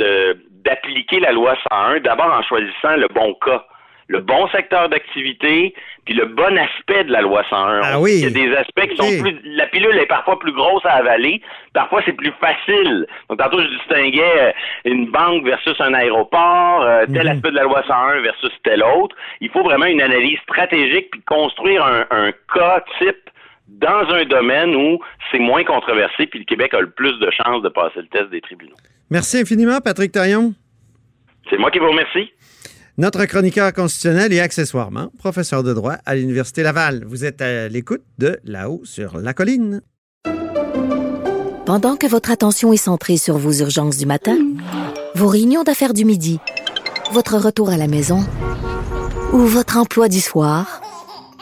d'appliquer 0.63 1.19
la 1.19 1.31
loi 1.31 1.55
101, 1.69 1.99
d'abord 1.99 2.33
en 2.33 2.43
choisissant 2.43 2.95
le 2.95 3.07
bon 3.07 3.33
cas 3.45 3.65
le 4.07 4.21
bon 4.21 4.47
secteur 4.49 4.87
d'activité, 4.89 5.73
puis 6.05 6.13
le 6.13 6.25
bon 6.25 6.57
aspect 6.57 7.03
de 7.03 7.11
la 7.11 7.21
loi 7.21 7.43
101. 7.49 7.81
Ah 7.83 7.99
oui. 7.99 8.13
Il 8.15 8.23
y 8.23 8.25
a 8.25 8.29
des 8.29 8.55
aspects 8.55 8.87
qui 8.87 8.95
sont 8.95 9.21
plus... 9.21 9.39
La 9.43 9.67
pilule 9.67 9.97
est 9.97 10.05
parfois 10.05 10.39
plus 10.39 10.53
grosse 10.53 10.85
à 10.85 10.93
avaler, 10.93 11.41
parfois 11.73 12.01
c'est 12.05 12.13
plus 12.13 12.31
facile. 12.39 13.05
Donc 13.29 13.39
tantôt 13.39 13.61
je 13.61 13.67
distinguais 13.67 14.39
euh, 14.39 14.51
une 14.85 15.11
banque 15.11 15.43
versus 15.43 15.75
un 15.79 15.93
aéroport, 15.93 16.83
euh, 16.83 17.05
tel 17.13 17.25
mhm. 17.25 17.33
aspect 17.33 17.51
de 17.51 17.55
la 17.55 17.63
loi 17.63 17.83
101 17.85 18.21
versus 18.21 18.51
tel 18.63 18.81
autre. 18.81 19.15
Il 19.41 19.49
faut 19.49 19.63
vraiment 19.63 19.85
une 19.85 20.01
analyse 20.01 20.39
stratégique 20.39 21.09
puis 21.11 21.21
construire 21.23 21.85
un, 21.85 22.05
un 22.09 22.31
cas 22.53 22.83
type 22.99 23.29
dans 23.67 24.09
un 24.09 24.23
domaine 24.23 24.73
où 24.73 24.99
c'est 25.31 25.39
moins 25.39 25.65
controversé 25.65 26.27
puis 26.27 26.39
le 26.39 26.45
Québec 26.45 26.73
a 26.73 26.79
le 26.79 26.89
plus 26.89 27.19
de 27.19 27.29
chances 27.31 27.61
de 27.61 27.69
passer 27.69 27.99
le 27.99 28.07
test 28.07 28.29
des 28.29 28.39
tribunaux. 28.39 28.75
Merci 29.09 29.39
infiniment, 29.39 29.79
Patrick 29.83 30.13
Taillon. 30.13 30.53
C'est 31.49 31.57
moi 31.57 31.71
qui 31.71 31.79
vous 31.79 31.89
remercie 31.89 32.31
notre 32.97 33.25
chroniqueur 33.25 33.73
constitutionnel 33.73 34.33
et 34.33 34.39
accessoirement 34.39 35.11
professeur 35.17 35.63
de 35.63 35.73
droit 35.73 35.97
à 36.05 36.15
l'Université 36.15 36.63
Laval. 36.63 37.05
Vous 37.05 37.25
êtes 37.25 37.41
à 37.41 37.67
l'écoute 37.67 38.03
de 38.17 38.39
Là-haut 38.43 38.81
sur 38.85 39.19
la 39.19 39.33
colline. 39.33 39.81
Pendant 41.65 41.97
que 41.97 42.07
votre 42.07 42.31
attention 42.31 42.73
est 42.73 42.77
centrée 42.77 43.17
sur 43.17 43.37
vos 43.37 43.51
urgences 43.51 43.97
du 43.97 44.05
matin, 44.05 44.37
vos 45.15 45.27
réunions 45.27 45.63
d'affaires 45.63 45.93
du 45.93 46.05
midi, 46.05 46.39
votre 47.11 47.37
retour 47.37 47.69
à 47.69 47.77
la 47.77 47.87
maison 47.87 48.25
ou 49.33 49.39
votre 49.39 49.77
emploi 49.77 50.07
du 50.07 50.21
soir, 50.21 50.81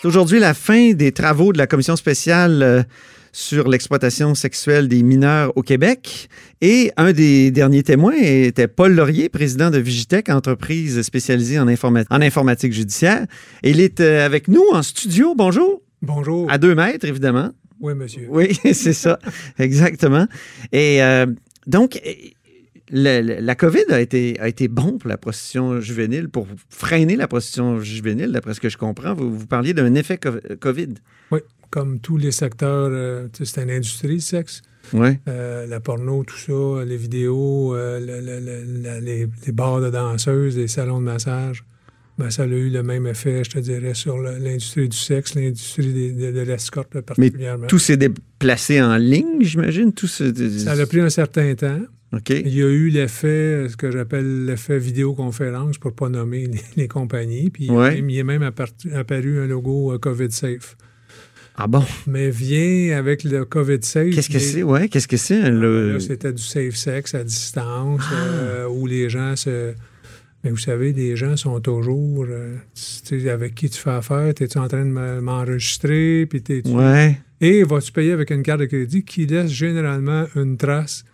C'est 0.00 0.06
aujourd'hui 0.06 0.38
la 0.38 0.54
fin 0.54 0.92
des 0.92 1.10
travaux 1.10 1.52
de 1.52 1.58
la 1.58 1.66
commission 1.66 1.96
spéciale 1.96 2.62
euh, 2.62 2.82
sur 3.32 3.68
l'exploitation 3.68 4.36
sexuelle 4.36 4.86
des 4.86 5.02
mineurs 5.02 5.52
au 5.56 5.62
Québec. 5.62 6.28
Et 6.60 6.92
un 6.96 7.12
des 7.12 7.50
derniers 7.50 7.82
témoins 7.82 8.14
était 8.14 8.68
Paul 8.68 8.94
Laurier, 8.94 9.28
président 9.28 9.70
de 9.72 9.78
Vigitech, 9.78 10.28
entreprise 10.28 11.02
spécialisée 11.02 11.58
en, 11.58 11.66
en 11.66 12.20
informatique 12.20 12.72
judiciaire. 12.72 13.26
Et 13.64 13.70
il 13.70 13.80
est 13.80 13.98
euh, 13.98 14.24
avec 14.24 14.46
nous 14.46 14.62
en 14.72 14.84
studio. 14.84 15.34
Bonjour. 15.36 15.82
Bonjour. 16.00 16.48
À 16.48 16.58
deux 16.58 16.76
mètres, 16.76 17.04
évidemment. 17.04 17.50
Oui, 17.80 17.94
monsieur. 17.94 18.28
Oui, 18.30 18.56
c'est 18.72 18.92
ça, 18.92 19.18
exactement. 19.58 20.28
Et 20.70 21.02
euh, 21.02 21.26
donc, 21.66 22.00
la 22.90 23.54
COVID 23.54 23.84
a 23.90 24.00
été, 24.00 24.38
a 24.40 24.48
été 24.48 24.68
bon 24.68 24.98
pour 24.98 25.08
la 25.08 25.18
prostitution 25.18 25.80
juvénile, 25.80 26.28
pour 26.28 26.46
freiner 26.68 27.16
la 27.16 27.28
prostitution 27.28 27.80
juvénile, 27.80 28.32
d'après 28.32 28.54
ce 28.54 28.60
que 28.60 28.68
je 28.68 28.78
comprends. 28.78 29.14
Vous, 29.14 29.36
vous 29.36 29.46
parliez 29.46 29.74
d'un 29.74 29.94
effet 29.94 30.18
COVID. 30.60 30.94
Oui, 31.30 31.40
comme 31.70 32.00
tous 32.00 32.16
les 32.16 32.32
secteurs, 32.32 32.88
euh, 32.90 33.28
c'est 33.32 33.62
une 33.62 33.70
industrie, 33.70 34.14
le 34.14 34.20
sexe. 34.20 34.62
Oui. 34.94 35.18
Euh, 35.28 35.66
la 35.66 35.80
porno, 35.80 36.24
tout 36.24 36.36
ça, 36.36 36.84
les 36.84 36.96
vidéos, 36.96 37.74
euh, 37.74 38.00
les, 39.00 39.26
les, 39.46 39.52
bars 39.52 39.80
de 39.80 39.90
danseuses, 39.90 40.56
les 40.56 40.68
salons 40.68 41.00
de 41.00 41.04
massage. 41.04 41.64
Ben, 42.16 42.30
ça 42.30 42.44
a 42.44 42.46
eu 42.46 42.70
le 42.70 42.82
même 42.82 43.06
effet, 43.06 43.44
je 43.44 43.50
te 43.50 43.58
dirais, 43.58 43.94
sur 43.94 44.18
l'industrie 44.18 44.88
du 44.88 44.96
sexe, 44.96 45.34
l'industrie 45.34 46.12
de, 46.14 46.32
de, 46.32 46.40
l'escorte 46.40 47.00
particulièrement. 47.00 47.62
Mais 47.62 47.68
tout 47.68 47.78
s'est 47.78 47.96
déplacé 47.96 48.82
en 48.82 48.96
ligne, 48.96 49.40
j'imagine? 49.40 49.92
Tout 49.92 50.08
ça 50.08 50.24
a 50.24 50.86
pris 50.86 51.00
un 51.00 51.10
certain 51.10 51.54
temps. 51.54 51.80
Il 52.30 52.54
y 52.54 52.62
a 52.62 52.68
eu 52.68 52.88
l'effet, 52.88 53.66
ce 53.68 53.76
que 53.76 53.90
j'appelle 53.90 54.46
l'effet 54.46 54.78
vidéoconférence, 54.78 55.76
pour 55.78 55.90
ne 55.90 55.96
pas 55.96 56.08
nommer 56.08 56.48
les, 56.76 56.88
compagnies. 56.88 57.50
Puis 57.50 57.68
il 57.68 58.18
est 58.18 58.22
même 58.24 58.42
apparu 58.42 59.40
un 59.40 59.46
logo 59.46 59.92
euh, 59.92 59.98
COVID 59.98 60.30
Safe. 60.30 60.76
Ah 61.60 61.66
bon? 61.66 61.84
Mais 62.06 62.30
vient 62.30 62.96
avec 62.96 63.24
le 63.24 63.44
COVID 63.44 63.80
Safe. 63.82 64.14
Qu'est-ce 64.14 64.30
que 64.30 64.38
c'est? 64.38 64.62
Ouais, 64.62 64.88
qu'est-ce 64.88 65.08
que 65.08 65.16
c'est? 65.16 65.42
C'était 66.00 66.32
du 66.32 66.42
safe 66.42 66.76
sex 66.76 67.14
à 67.14 67.24
distance, 67.24 68.02
ah. 68.10 68.14
euh, 68.14 68.68
où 68.68 68.86
les 68.86 69.10
gens 69.10 69.34
se 69.34 69.74
Mais 70.44 70.50
vous 70.50 70.56
savez, 70.56 70.92
les 70.92 71.16
gens 71.16 71.36
sont 71.36 71.60
toujours. 71.60 72.24
euh, 72.28 72.54
tu 72.74 73.20
sais, 73.20 73.28
avec 73.28 73.56
qui 73.56 73.68
tu 73.68 73.78
fais 73.78 73.90
affaire? 73.90 74.28
Es-tu 74.28 74.56
en 74.56 74.68
train 74.68 74.84
de 74.84 74.90
me- 74.90 75.20
m'enregistrer? 75.20 76.26
Puis 76.30 76.42
t'es-tu- 76.42 76.70
Ouais. 76.70 77.18
Et 77.40 77.64
vas-tu 77.64 77.90
payer 77.92 78.12
avec 78.12 78.30
une 78.30 78.42
carte 78.44 78.60
de 78.60 78.66
crédit 78.66 79.04
qui 79.04 79.26
laisse 79.26 79.50
généralement 79.50 80.26
une 80.36 80.56
trace 80.56 81.04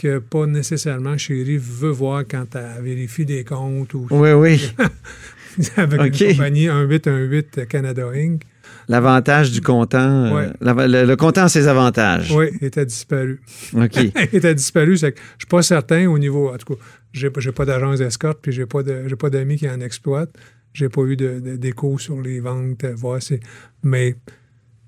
que 0.00 0.18
pas 0.18 0.46
nécessairement 0.46 1.16
Chérie 1.18 1.58
veut 1.58 1.90
voir 1.90 2.24
quand 2.28 2.46
elle 2.54 2.82
vérifie 2.82 3.24
des 3.26 3.44
comptes 3.44 3.94
ou 3.94 4.06
Oui, 4.10 4.32
oui. 4.32 4.72
avec 5.76 6.20
une 6.20 6.32
compagnie 6.32 6.68
1818 6.68 7.66
Canada 7.68 8.08
Inc. 8.14 8.42
L'avantage 8.88 9.52
du 9.52 9.60
comptant. 9.60 9.98
euh, 10.26 10.34
Ouais. 10.34 10.88
le, 10.88 11.04
le 11.06 11.16
comptant 11.16 11.44
a 11.44 11.48
ses 11.48 11.68
avantages. 11.68 12.32
Oui, 12.32 12.46
était 12.60 12.86
disparu. 12.86 13.40
OK. 13.74 13.96
était 14.32 14.54
disparu, 14.54 14.96
c'est 14.96 15.12
que 15.12 15.18
je 15.38 15.40
suis 15.44 15.48
pas 15.48 15.62
certain 15.62 16.08
au 16.08 16.18
niveau. 16.18 16.48
En 16.52 16.56
tout 16.56 16.74
cas, 16.74 16.80
j'ai 17.12 17.30
pas 17.30 17.64
d'agence 17.64 17.98
d'escorte, 17.98 18.38
puis 18.42 18.52
j'ai 18.52 18.66
pas 18.66 18.82
de 18.82 19.14
pas 19.14 19.30
d'amis 19.30 19.56
qui 19.56 19.68
en 19.68 19.80
exploitent. 19.80 20.34
J'ai 20.72 20.88
pas 20.88 21.02
eu 21.02 21.16
de- 21.16 21.40
de- 21.40 21.56
d'écho 21.56 21.98
sur 21.98 22.20
les 22.20 22.40
ventes, 22.40 22.84
euh, 22.84 22.94
voir 22.96 23.20
si- 23.22 23.40
mais 23.82 24.14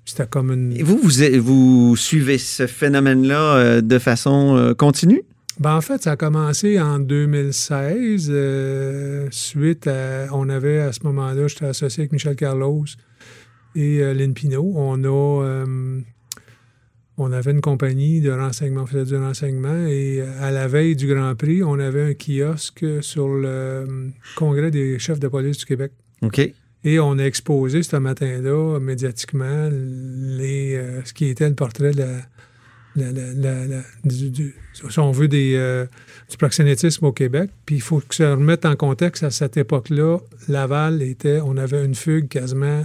c'était 0.05 0.27
comme 0.27 0.51
une. 0.51 0.75
Et 0.75 0.83
vous, 0.83 0.97
vous, 0.97 1.11
vous 1.41 1.95
suivez 1.95 2.37
ce 2.37 2.67
phénomène-là 2.67 3.55
euh, 3.55 3.81
de 3.81 3.99
façon 3.99 4.57
euh, 4.57 4.73
continue? 4.73 5.23
Ben, 5.59 5.75
en 5.75 5.81
fait, 5.81 6.01
ça 6.01 6.11
a 6.11 6.15
commencé 6.15 6.79
en 6.79 6.99
2016. 6.99 8.29
euh, 8.29 9.27
suite 9.31 9.87
à. 9.87 10.27
On 10.31 10.49
avait 10.49 10.79
à 10.79 10.91
ce 10.91 11.01
moment-là, 11.03 11.47
j'étais 11.47 11.65
associé 11.65 12.01
avec 12.01 12.11
Michel 12.11 12.35
Carlos 12.35 12.85
et 13.75 13.99
Lynn 14.13 14.33
Pinault. 14.33 14.73
On 14.75 15.03
a. 15.03 15.65
on 17.17 17.31
avait 17.31 17.51
une 17.51 17.61
compagnie 17.61 18.21
de 18.21 18.31
renseignement, 18.31 18.83
on 18.83 18.85
faisait 18.87 19.05
du 19.05 19.15
renseignement 19.15 19.85
et 19.87 20.21
à 20.41 20.51
la 20.51 20.67
veille 20.67 20.95
du 20.95 21.07
Grand 21.07 21.35
Prix, 21.35 21.63
on 21.63 21.79
avait 21.79 22.11
un 22.11 22.13
kiosque 22.13 22.85
sur 23.01 23.27
le 23.29 24.11
Congrès 24.35 24.71
des 24.71 24.97
chefs 24.99 25.19
de 25.19 25.27
police 25.27 25.59
du 25.59 25.65
Québec. 25.65 25.91
OK. 26.23 26.53
Et 26.85 26.99
on 26.99 27.17
a 27.17 27.23
exposé 27.23 27.81
ce 27.83 27.95
matin-là, 27.95 28.79
médiatiquement, 28.79 29.69
les, 29.71 30.75
euh, 30.75 31.01
ce 31.05 31.13
qui 31.13 31.25
était 31.27 31.47
le 31.47 31.55
portrait 31.55 31.91
de 31.91 31.99
la, 31.99 33.11
la- 33.65 33.83
du, 34.03 34.53
on 34.97 35.11
euh, 35.55 35.85
du 36.29 36.37
proxénétisme 36.37 37.05
au 37.05 37.11
Québec. 37.11 37.49
Puis 37.65 37.75
il 37.75 37.81
faut 37.81 37.99
que 38.01 38.13
ça 38.15 38.31
remette 38.35 38.65
en 38.65 38.75
contexte, 38.75 39.23
à 39.23 39.31
cette 39.31 39.57
époque-là, 39.57 40.19
Laval 40.47 41.01
était, 41.01 41.39
on 41.43 41.57
avait 41.57 41.83
une 41.85 41.95
fugue 41.95 42.27
quasiment 42.27 42.83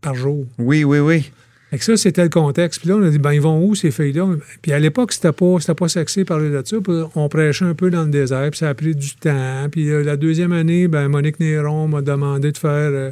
par 0.00 0.14
jour. 0.14 0.46
Oui, 0.58 0.84
oui, 0.84 0.98
oui. 1.00 1.30
Fait 1.74 1.78
que 1.78 1.84
ça, 1.86 1.96
c'était 1.96 2.22
le 2.22 2.28
contexte. 2.28 2.82
Puis 2.82 2.88
là, 2.88 2.94
on 2.94 3.02
a 3.02 3.10
dit, 3.10 3.18
ben, 3.18 3.32
ils 3.32 3.40
vont 3.40 3.60
où, 3.60 3.74
ces 3.74 3.90
filles-là? 3.90 4.28
Puis 4.62 4.70
à 4.70 4.78
l'époque, 4.78 5.10
c'était 5.10 5.32
pas, 5.32 5.56
c'était 5.58 5.74
pas 5.74 5.88
sexy 5.88 6.22
parler 6.22 6.48
de 6.48 6.62
ça. 6.64 6.76
Puis 6.80 6.94
on 7.16 7.28
prêchait 7.28 7.64
un 7.64 7.74
peu 7.74 7.90
dans 7.90 8.04
le 8.04 8.10
désert, 8.10 8.48
puis 8.50 8.58
ça 8.60 8.68
a 8.68 8.74
pris 8.74 8.94
du 8.94 9.16
temps. 9.16 9.66
Puis 9.72 9.90
euh, 9.90 10.04
la 10.04 10.16
deuxième 10.16 10.52
année, 10.52 10.86
ben, 10.86 11.08
Monique 11.08 11.40
Néron 11.40 11.88
m'a 11.88 12.00
demandé 12.00 12.52
de 12.52 12.58
faire... 12.58 12.70
euh, 12.92 13.10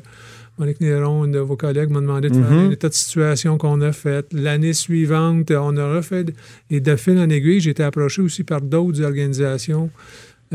Monique 0.58 0.80
Néron, 0.80 1.24
une 1.24 1.32
de 1.32 1.40
vos 1.40 1.56
collègues, 1.56 1.90
m'a 1.90 2.00
demandé 2.00 2.28
de 2.28 2.34
faire 2.34 2.52
un 2.52 2.70
état 2.70 2.88
de 2.88 2.94
situation 2.94 3.58
qu'on 3.58 3.80
a 3.80 3.90
fait. 3.90 4.26
L'année 4.32 4.74
suivante, 4.74 5.50
on 5.50 5.76
a 5.76 5.96
refait... 5.96 6.26
Et 6.70 6.78
de 6.78 6.94
fil 6.94 7.18
en 7.18 7.30
aiguille, 7.30 7.58
j'ai 7.58 7.70
été 7.70 7.82
approché 7.82 8.22
aussi 8.22 8.44
par 8.44 8.60
d'autres 8.60 9.02
organisations 9.02 9.90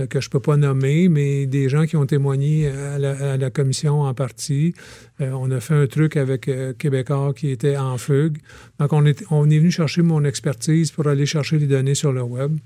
que 0.06 0.22
je 0.22 0.27
ne 0.27 0.32
peux 0.32 0.39
pas 0.39 0.58
nommer, 0.58 1.10
mais 1.10 1.46
des 1.46 1.70
gens 1.70 1.86
qui 1.86 1.96
ont 1.96 2.06
témoigné 2.06 2.68
à 2.68 3.00
la, 3.00 3.34
à 3.34 3.38
la 3.38 3.50
commission 3.50 4.01
en 4.01 4.13
partie. 4.13 4.74
Euh, 5.22 5.32
on 5.32 5.50
a 5.51 5.60
fait 5.60 5.74
un 5.74 5.88
truc 5.88 6.18
avec 6.18 6.48
euh, 6.48 6.74
Québécois 6.74 7.34
qui 7.36 7.50
était 7.50 7.77
en 7.77 7.98
fugue. 7.98 8.38
Donc, 8.80 8.94
on 8.94 9.06
est, 9.06 9.24
on 9.32 9.50
est 9.50 9.60
venu 9.60 9.72
chercher 9.72 10.01
mon 10.01 10.24
expertise 10.24 10.92
pour 10.92 11.08
aller 11.08 11.25
chercher 11.25 11.58
les 11.60 11.68
données 11.68 11.96
sur 11.96 12.13
le 12.13 12.22
web. 12.22 12.58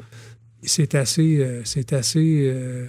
C'est 0.63 0.95
assez, 0.95 1.39
euh, 1.39 1.61
c'est 1.63 1.93
assez 1.93 2.43
euh, 2.45 2.87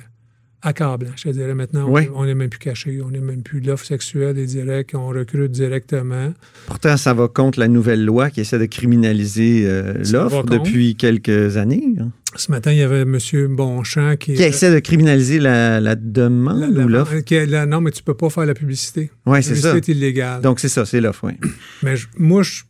accablant, 0.62 1.10
je 1.16 1.24
te 1.24 1.28
dirais. 1.30 1.54
Maintenant, 1.54 1.88
Oui. 1.90 2.08
on 2.14 2.24
n'est 2.24 2.34
même 2.34 2.48
plus 2.48 2.58
caché, 2.58 3.00
on 3.04 3.10
n'est 3.10 3.20
même 3.20 3.42
plus 3.42 3.60
l'offre 3.60 3.84
sexuelle 3.84 4.38
est 4.38 4.46
direct, 4.46 4.94
on 4.94 5.08
recrute 5.08 5.50
directement. 5.50 6.32
Pourtant, 6.66 6.96
ça 6.96 7.12
va 7.14 7.28
contre 7.28 7.58
la 7.58 7.68
nouvelle 7.68 8.04
loi 8.04 8.30
qui 8.30 8.40
essaie 8.40 8.58
de 8.58 8.66
criminaliser 8.66 9.64
euh, 9.66 9.94
l'offre 10.12 10.44
depuis 10.44 10.94
quelques 10.96 11.56
années. 11.56 11.84
hein. 12.00 12.10
Ce 12.36 12.50
matin, 12.50 12.72
il 12.72 12.78
y 12.78 12.82
avait 12.82 13.02
M. 13.02 13.18
Bonchamp 13.50 14.16
qui... 14.16 14.32
Qui 14.34 14.42
essaie 14.42 14.72
de 14.72 14.78
criminaliser 14.78 15.38
la, 15.38 15.80
la 15.80 15.96
demande 15.96 16.60
la- 16.60 16.68
la- 16.70 16.84
ou 16.84 16.88
l'offre? 16.88 17.14
la- 17.46 17.66
non, 17.66 17.82
mais 17.82 17.90
tu 17.90 18.02
peux 18.02 18.14
pas 18.14 18.30
faire 18.30 18.46
la 18.46 18.54
publicité. 18.54 19.10
Oui, 19.26 19.38
La 19.38 19.42
c'est 19.42 19.54
ça. 19.56 19.68
publicité 19.72 19.92
est 19.92 19.94
illégale. 19.96 20.40
Donc, 20.40 20.58
c'est 20.60 20.70
ça, 20.70 20.86
c'est 20.86 21.00
l'offre, 21.02 21.24
oui. 21.24 21.34
Mais 21.82 21.94
je- 21.96 22.06
moi, 22.16 22.42
je- 22.42 22.62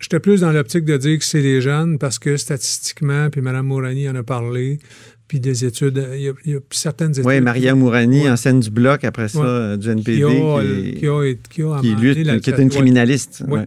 j'étais 0.00 0.20
plus 0.20 0.42
dans 0.42 0.52
l'optique 0.52 0.84
de 0.84 0.98
dire 0.98 1.18
que 1.18 1.24
c'est 1.24 1.40
les 1.40 1.62
jeunes 1.62 1.98
parce 1.98 2.18
que 2.18 2.36
statistiquement, 2.36 3.30
puis 3.30 3.40
Mme 3.40 3.66
Mourani 3.66 4.06
en 4.10 4.14
a 4.16 4.22
parlé, 4.22 4.78
puis 5.28 5.40
des 5.40 5.64
études, 5.64 6.06
il 6.14 6.20
y 6.22 6.28
a, 6.28 6.32
il 6.44 6.52
y 6.52 6.54
a 6.56 6.60
certaines 6.70 7.10
études. 7.10 7.26
Oui, 7.26 7.40
Maria 7.40 7.74
Mourani, 7.74 8.22
Ouais. 8.22 8.30
ancienne 8.30 8.60
du 8.60 8.70
bloc, 8.70 9.04
après 9.04 9.28
ça, 9.28 9.40
Ouais. 9.40 9.46
euh, 9.46 9.76
du 9.76 9.88
NPD, 9.90 10.18
qui 10.18 10.24
a, 10.24 10.62
qui, 10.62 10.94
qui 11.00 11.06
a, 11.06 11.22
qui 11.22 11.62
a 11.62 11.80
qui 11.80 11.88
amendé 11.90 12.14
lutte, 12.14 12.26
la- 12.26 12.38
qui 12.40 12.50
est 12.50 12.58
une 12.58 12.68
criminaliste. 12.70 13.42
Ouais. 13.48 13.64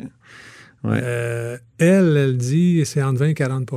Euh, 0.86 1.58
elle, 1.78 2.16
elle 2.18 2.38
dit 2.38 2.82
c'est 2.86 3.04
entre 3.04 3.20
20 3.20 3.28
et 3.28 3.34
40 3.34 3.70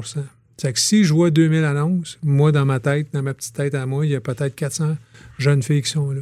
C'est 0.57 0.73
que 0.73 0.79
si 0.79 1.03
je 1.05 1.13
vois 1.13 1.31
2000 1.31 1.65
annonces, 1.65 2.19
moi, 2.23 2.53
dans 2.53 2.65
ma 2.65 2.79
tête, 2.79 3.09
dans 3.13 3.23
ma 3.23 3.35
petite 3.35 3.55
tête 3.55 3.75
à 3.75 3.87
moi, 3.87 4.07
il 4.07 4.13
y 4.13 4.15
a 4.15 4.21
peut-être 4.21 4.55
400 4.55 4.97
jeunes 5.39 5.63
filles 5.63 5.83
qui 5.83 5.91
sont 5.91 6.11
là. 6.13 6.21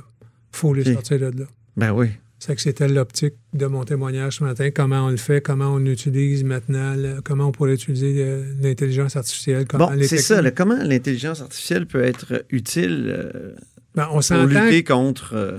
faut 0.53 0.73
les 0.75 0.85
sortir 0.95 1.19
de 1.19 1.41
là. 1.41 1.47
Ben 1.77 1.93
oui. 1.93 2.09
C'est 2.43 2.57
que 2.57 2.63
c'était 2.63 2.89
l'optique 2.89 3.35
de 3.53 3.67
mon 3.67 3.85
témoignage 3.85 4.39
ce 4.39 4.45
matin, 4.45 4.71
comment 4.75 5.05
on 5.07 5.11
le 5.11 5.19
fait, 5.19 5.43
comment 5.43 5.75
on 5.75 5.85
utilise 5.85 6.43
maintenant, 6.43 6.95
le- 6.97 7.21
comment 7.23 7.47
on 7.49 7.53
pourrait 7.53 7.75
utiliser 7.75 8.15
euh, 8.19 8.43
l'intelligence 8.63 9.15
artificielle? 9.15 9.67
Bon, 9.75 9.91
c'est 10.03 10.17
ça. 10.17 10.51
comment 10.51 10.79
l'intelligence 10.83 11.43
artificielle 11.43 11.85
peut 11.87 12.03
être 12.03 12.43
utile 12.51 13.13
euh, 13.15 13.53
Ben, 13.95 14.09
on 14.11 14.21
pour 14.21 14.47
lutter 14.47 14.83
contre... 14.85 15.35
euh, 15.35 15.59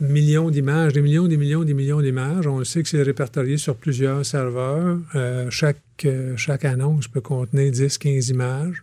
millions 0.00 0.50
d'images, 0.50 0.92
des 0.92 1.00
millions, 1.02 1.26
des 1.28 1.36
millions, 1.36 1.62
des 1.64 1.74
millions 1.74 2.00
d'images. 2.00 2.46
On 2.48 2.62
sait 2.64 2.82
que 2.82 2.88
c'est 2.88 3.02
répertorié 3.02 3.56
sur 3.56 3.76
plusieurs 3.76 4.24
serveurs. 4.26 4.98
Euh, 5.14 5.48
chaque, 5.50 5.78
euh, 6.04 6.36
chaque 6.36 6.64
annonce 6.64 7.06
peut 7.08 7.20
contenir 7.20 7.70
10, 7.70 7.98
15 7.98 8.28
images. 8.30 8.82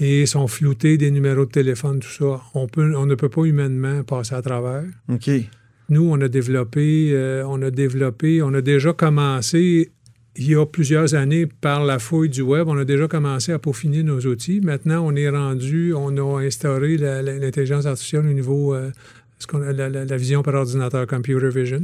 Et 0.00 0.26
sont 0.26 0.46
floutés 0.46 0.96
des 0.96 1.10
numéros 1.10 1.44
de 1.44 1.50
téléphone, 1.50 1.98
tout 1.98 2.08
ça. 2.08 2.40
On, 2.54 2.66
peut, 2.68 2.94
on 2.96 3.04
ne 3.04 3.14
peut 3.16 3.28
pas 3.28 3.42
humainement 3.44 4.04
passer 4.04 4.34
à 4.34 4.42
travers. 4.42 4.84
OK. 5.08 5.28
Nous, 5.90 6.06
on 6.08 6.20
a 6.20 6.28
développé, 6.28 7.12
euh, 7.12 7.44
on 7.46 7.62
a 7.62 7.70
développé, 7.70 8.42
on 8.42 8.52
a 8.52 8.60
déjà 8.60 8.92
commencé 8.92 9.90
il 10.36 10.50
y 10.50 10.54
a 10.54 10.64
plusieurs 10.66 11.14
années 11.14 11.46
par 11.46 11.84
la 11.84 11.98
fouille 11.98 12.28
du 12.28 12.42
web, 12.42 12.68
on 12.68 12.78
a 12.78 12.84
déjà 12.84 13.08
commencé 13.08 13.52
à 13.52 13.58
peaufiner 13.58 14.02
nos 14.02 14.20
outils. 14.20 14.60
Maintenant, 14.60 15.04
on 15.04 15.16
est 15.16 15.28
rendu, 15.28 15.92
on 15.94 16.16
a 16.16 16.42
instauré 16.44 16.96
l'intelligence 16.96 17.86
artificielle 17.86 18.26
au 18.26 18.32
niveau, 18.32 18.74
euh, 18.74 18.90
ce 19.40 19.46
qu'on 19.46 19.58
la 19.58 20.16
vision 20.16 20.42
par 20.42 20.54
ordinateur, 20.54 21.06
computer 21.06 21.48
vision. 21.48 21.80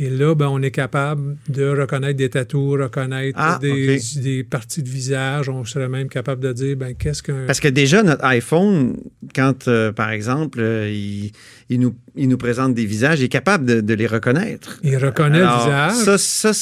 Et 0.00 0.10
là, 0.10 0.34
ben, 0.36 0.46
on 0.46 0.62
est 0.62 0.70
capable 0.70 1.36
de 1.48 1.68
reconnaître 1.68 2.16
des 2.16 2.30
tatous, 2.30 2.80
reconnaître 2.80 3.36
Ah, 3.40 3.58
des, 3.60 4.44
parties 4.48 4.82
de 4.84 4.88
visage. 4.88 5.48
On 5.48 5.64
serait 5.64 5.88
même 5.88 6.08
capable 6.08 6.40
de 6.40 6.52
dire, 6.52 6.76
ben, 6.76 6.94
qu'est-ce 6.94 7.20
qu'un... 7.22 7.46
Parce 7.46 7.58
que 7.58 7.66
déjà, 7.66 8.04
notre 8.04 8.24
iPhone, 8.24 8.96
quand, 9.34 9.66
euh, 9.66 9.90
par 9.90 10.10
exemple, 10.10 10.60
euh, 10.60 10.88
il, 10.88 11.32
il 11.68 11.80
nous, 11.80 11.96
il 12.14 12.28
nous 12.28 12.38
présente 12.38 12.74
des 12.74 12.86
visages, 12.86 13.18
il 13.20 13.24
est 13.24 13.28
capable 13.28 13.66
de, 13.66 13.80
de 13.80 13.94
les 13.94 14.06
reconnaître. 14.06 14.78
Il 14.84 14.96
reconnaît 14.98 15.38
Alors, 15.40 15.66
le 15.66 15.72
visage. 15.72 16.04
Ça, 16.04 16.18
ça 16.18 16.52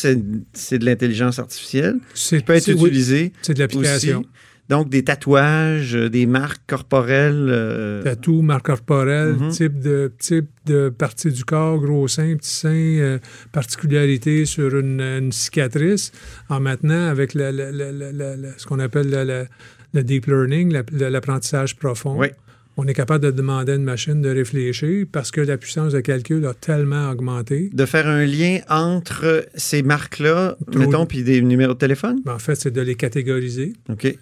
c'est 0.55 0.79
de 0.79 0.85
l'intelligence 0.87 1.38
artificielle 1.38 1.96
c'est, 2.14 2.38
qui 2.38 2.44
peut 2.44 2.55
être 2.55 2.64
c'est- 2.64 2.72
oui, 2.72 2.88
utilisée 2.88 3.33
c'est 3.42 3.53
de 3.55 3.59
l'application. 3.59 4.25
Donc, 4.68 4.88
des 4.88 5.05
tatouages, 5.05 5.94
euh, 5.94 6.09
des 6.11 6.26
marques 6.26 6.62
corporelles. 6.66 7.46
euh, 7.50 8.02
tatou, 8.02 8.42
marque 8.42 8.66
corporelle, 8.66 9.35
Mhm. 9.35 9.50
type, 9.50 9.79
de, 9.79 10.12
type 10.18 10.48
de 10.66 10.88
partie 10.88 11.31
du 11.31 11.44
corps, 11.44 11.79
gros 11.79 12.09
sein, 12.09 12.35
petit 12.37 12.50
sein, 12.50 12.68
euh, 12.74 13.18
particularité 13.52 14.44
sur 14.44 14.76
une, 14.76 15.00
une 15.00 15.33
cicatrice. 15.33 16.11
En 16.48 16.61
maintenant, 16.61 17.07
avec 17.09 17.35
la- 17.35 17.52
la- 17.52 17.70
la- 17.72 18.59
ce 18.59 18.66
qu'on 18.66 18.79
appelle 18.81 19.48
le 19.92 20.02
deep 20.02 20.26
learning, 20.26 20.72
la- 20.72 20.83
la- 20.92 21.11
l'apprentissage 21.11 21.76
profond, 21.76 22.18
Oui. 22.18 22.29
on 22.76 22.87
est 22.87 22.94
capable 22.94 23.24
de 23.24 23.31
demander 23.31 23.72
à 23.72 23.74
une 23.76 23.85
machine 23.85 24.20
de 24.20 24.29
réfléchir 24.31 25.07
parce 25.12 25.31
que 25.31 25.40
la 25.40 25.57
puissance 25.59 25.92
de 25.92 26.00
calcul 26.00 26.44
a 26.46 26.55
tellement 26.55 27.11
augmenté. 27.11 27.70
de 27.72 27.85
faire 27.87 28.07
un 28.09 28.24
lien 28.26 28.59
entre 28.68 29.46
ces 29.55 29.83
marques-là, 29.83 30.57
mettons, 30.74 31.07
puis 31.07 31.22
des 31.22 31.40
numéros 31.40 31.74
de 31.74 31.79
téléphone? 31.79 32.20
Ben, 32.24 32.35
En 32.35 32.38
fait, 32.38 32.57
c'est 32.57 32.72
de 32.72 32.81
les 32.81 32.96
catégoriser. 32.96 33.74
OK. 33.90 34.18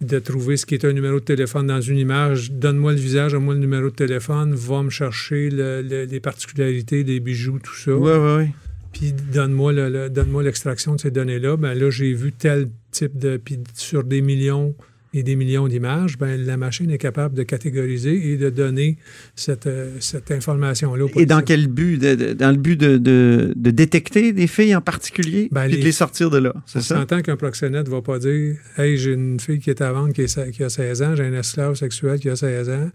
De 0.00 0.18
trouver 0.18 0.56
ce 0.56 0.64
qui 0.64 0.74
est 0.74 0.84
un 0.84 0.92
numéro 0.92 1.20
de 1.20 1.24
téléphone 1.24 1.66
dans 1.66 1.80
une 1.80 1.98
image. 1.98 2.50
Donne-moi 2.52 2.92
le 2.92 2.98
visage, 2.98 3.32
donne-moi 3.32 3.54
le 3.54 3.60
numéro 3.60 3.84
de 3.90 3.94
téléphone, 3.94 4.54
va 4.54 4.82
me 4.82 4.90
chercher 4.90 5.50
le- 5.50 5.82
le- 5.82 6.04
les 6.04 6.20
particularités, 6.20 7.04
les 7.04 7.20
bijoux, 7.20 7.58
tout 7.62 7.74
ça. 7.74 7.92
Oui, 7.94 8.10
oui, 8.12 8.32
oui. 8.38 8.48
Puis 8.92 9.12
donne-moi 9.12 9.72
le- 9.72 9.88
le- 9.90 10.08
donne-moi 10.10 10.42
l'extraction 10.42 10.94
de 10.96 11.00
ces 11.00 11.10
données-là. 11.10 11.56
Ben 11.56 11.74
là, 11.74 11.90
j'ai 11.90 12.12
vu 12.14 12.32
tel 12.32 12.68
type 12.90 13.18
de. 13.18 13.36
Puis 13.36 13.58
sur 13.74 14.02
des 14.04 14.20
millions 14.22 14.74
et 15.12 15.22
des 15.24 15.34
millions 15.34 15.66
d'images, 15.66 16.16
ben 16.18 16.40
la 16.44 16.56
machine 16.56 16.90
est 16.90 16.98
capable 16.98 17.34
de 17.34 17.42
catégoriser 17.42 18.30
et 18.32 18.36
de 18.36 18.48
donner 18.50 18.96
cette, 19.34 19.66
euh, 19.66 19.96
cette 19.98 20.30
information-là. 20.30 21.06
Et 21.16 21.26
dans 21.26 21.42
quel 21.42 21.66
but? 21.66 21.98
De- 21.98 22.14
de- 22.14 22.32
dans 22.32 22.50
le 22.52 22.56
but 22.56 22.78
de, 22.78 23.52
détecter 23.56 24.32
des 24.32 24.46
filles 24.46 24.74
en 24.76 24.80
particulier, 24.80 25.48
Ben, 25.50 25.68
puis 25.68 25.78
de 25.78 25.84
les- 25.84 25.92
sortir 25.92 26.30
de 26.30 26.38
là, 26.38 26.54
c'est 26.66 26.80
ça? 26.80 26.96
s'entend 26.96 27.22
qu'un 27.22 27.36
proxénète 27.36 27.86
ne 27.86 27.90
va 27.92 28.02
pas 28.02 28.18
dire 28.18 28.56
Hey, 28.78 28.96
j'ai 28.98 29.12
une 29.12 29.40
fille 29.40 29.58
qui 29.58 29.70
est 29.70 29.80
à 29.80 29.92
vendre 29.92 30.12
qui, 30.12 30.22
est- 30.22 30.50
qui 30.52 30.62
a 30.62 30.68
16 30.68 31.02
ans, 31.02 31.14
j'ai 31.16 31.24
un 31.24 31.32
esclave 31.34 31.74
sexuel 31.74 32.18
qui 32.20 32.28
a 32.28 32.36
16 32.36 32.68
ans, 32.70 32.90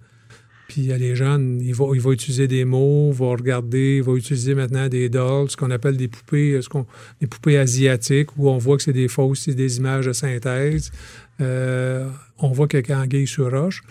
Puis 0.67 0.81
les 0.87 1.15
jeunes, 1.15 1.61
ils 1.61 1.75
vont, 1.75 1.93
ils 1.93 2.01
vont 2.01 2.11
utiliser 2.11 2.47
des 2.47 2.65
mots, 2.65 3.11
vont 3.11 3.29
regarder, 3.33 3.97
ils 3.97 4.03
vont 4.03 4.15
utiliser 4.15 4.55
maintenant 4.55 4.87
des 4.87 5.09
dolls, 5.09 5.47
ce 5.51 5.55
qu'on 5.55 5.69
appelle 5.69 5.95
des 5.95 6.07
poupées, 6.07 6.53
euh, 6.53 6.61
ce 6.63 6.69
qu'on, 6.69 6.87
des 7.21 7.27
poupées 7.27 7.57
asiatiques, 7.59 8.29
où 8.35 8.49
on 8.49 8.57
voit 8.57 8.75
que 8.77 8.81
c'est 8.81 8.91
des 8.91 9.07
fausses, 9.07 9.41
c'est 9.45 9.53
des 9.53 9.77
images 9.77 10.07
de 10.07 10.13
synthèse. 10.13 10.91
Euh, 11.41 12.07
on 12.39 12.49
voit 12.49 12.67
a 12.73 12.99
anguille 12.99 13.27
sur 13.27 13.51
roche. 13.51 13.83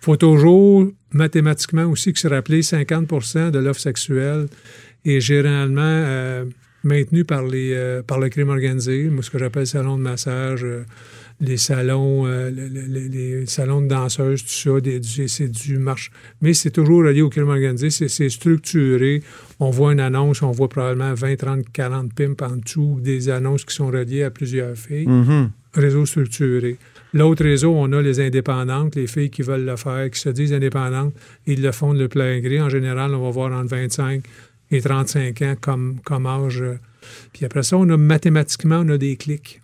Il 0.00 0.04
faut 0.04 0.16
toujours 0.16 0.88
mathématiquement 1.12 1.84
aussi 1.84 2.12
que 2.12 2.18
se 2.18 2.28
rappeler 2.28 2.62
50% 2.62 3.50
de 3.50 3.58
l'offre 3.58 3.80
sexuelle 3.80 4.46
est 5.04 5.20
généralement 5.20 5.80
euh, 5.82 6.44
maintenue 6.84 7.24
par, 7.24 7.44
les, 7.44 7.72
euh, 7.72 8.02
par 8.02 8.18
le 8.18 8.28
crime 8.28 8.48
organisé, 8.48 9.04
moi, 9.04 9.22
ce 9.22 9.30
que 9.30 9.38
j'appelle 9.38 9.66
salon 9.66 9.96
de 9.96 10.02
massage, 10.02 10.66
les 11.40 11.56
salons, 11.56 12.24
euh, 12.26 12.50
les 12.50 13.44
de 13.44 13.86
danseuses, 13.88 14.42
tout 14.42 14.48
ça, 14.48 14.70
c'est 15.26 15.48
du 15.48 15.78
marche. 15.78 16.10
Mais 16.40 16.54
c'est 16.54 16.70
toujours 16.70 17.04
relié 17.04 17.22
au 17.22 17.30
crime 17.30 17.48
organisé, 17.48 17.90
c'est 17.90 18.28
structuré. 18.28 19.22
On 19.58 19.70
voit 19.70 19.92
une 19.92 20.00
annonce, 20.00 20.42
on 20.42 20.50
voit 20.52 20.68
probablement 20.68 21.14
20, 21.14 21.36
30, 21.36 21.64
40 21.72 22.14
pimps 22.14 22.42
en 22.42 22.56
dessous, 22.56 22.98
des 23.00 23.28
annonces 23.28 23.64
qui 23.64 23.74
sont 23.74 23.88
reliées 23.88 24.22
à 24.22 24.30
plusieurs 24.30 24.76
filles 24.76 25.06
Mhm. 25.08 25.50
réseau 25.74 26.06
structuré. 26.06 26.76
L'autre 27.14 27.44
réseau, 27.44 27.74
on 27.74 27.92
a 27.92 28.00
les 28.00 28.20
indépendantes, 28.20 28.94
les 28.94 29.06
filles 29.06 29.30
qui 29.30 29.42
veulent 29.42 29.64
le 29.66 29.76
faire, 29.76 30.10
qui 30.10 30.18
se 30.18 30.30
disent 30.30 30.52
indépendantes, 30.52 31.12
ils 31.46 31.60
le 31.60 31.72
font 31.72 31.92
de 31.92 31.98
le 31.98 32.08
plein 32.08 32.40
gré. 32.40 32.60
En 32.60 32.68
général, 32.70 33.14
on 33.14 33.22
va 33.22 33.30
voir 33.30 33.52
entre 33.52 33.68
25 33.68 34.22
et 34.70 34.80
35 34.80 35.42
ans 35.42 35.54
comme, 35.60 35.96
comme 36.04 36.26
âge. 36.26 36.62
euh. 36.62 36.78
Puis 37.32 37.44
après 37.44 37.62
ça, 37.62 37.76
on 37.76 37.88
a 37.90 37.96
mathématiquement, 37.96 38.82
on 38.84 38.88
a 38.88 38.98
des 38.98 39.16
clics. 39.16 39.60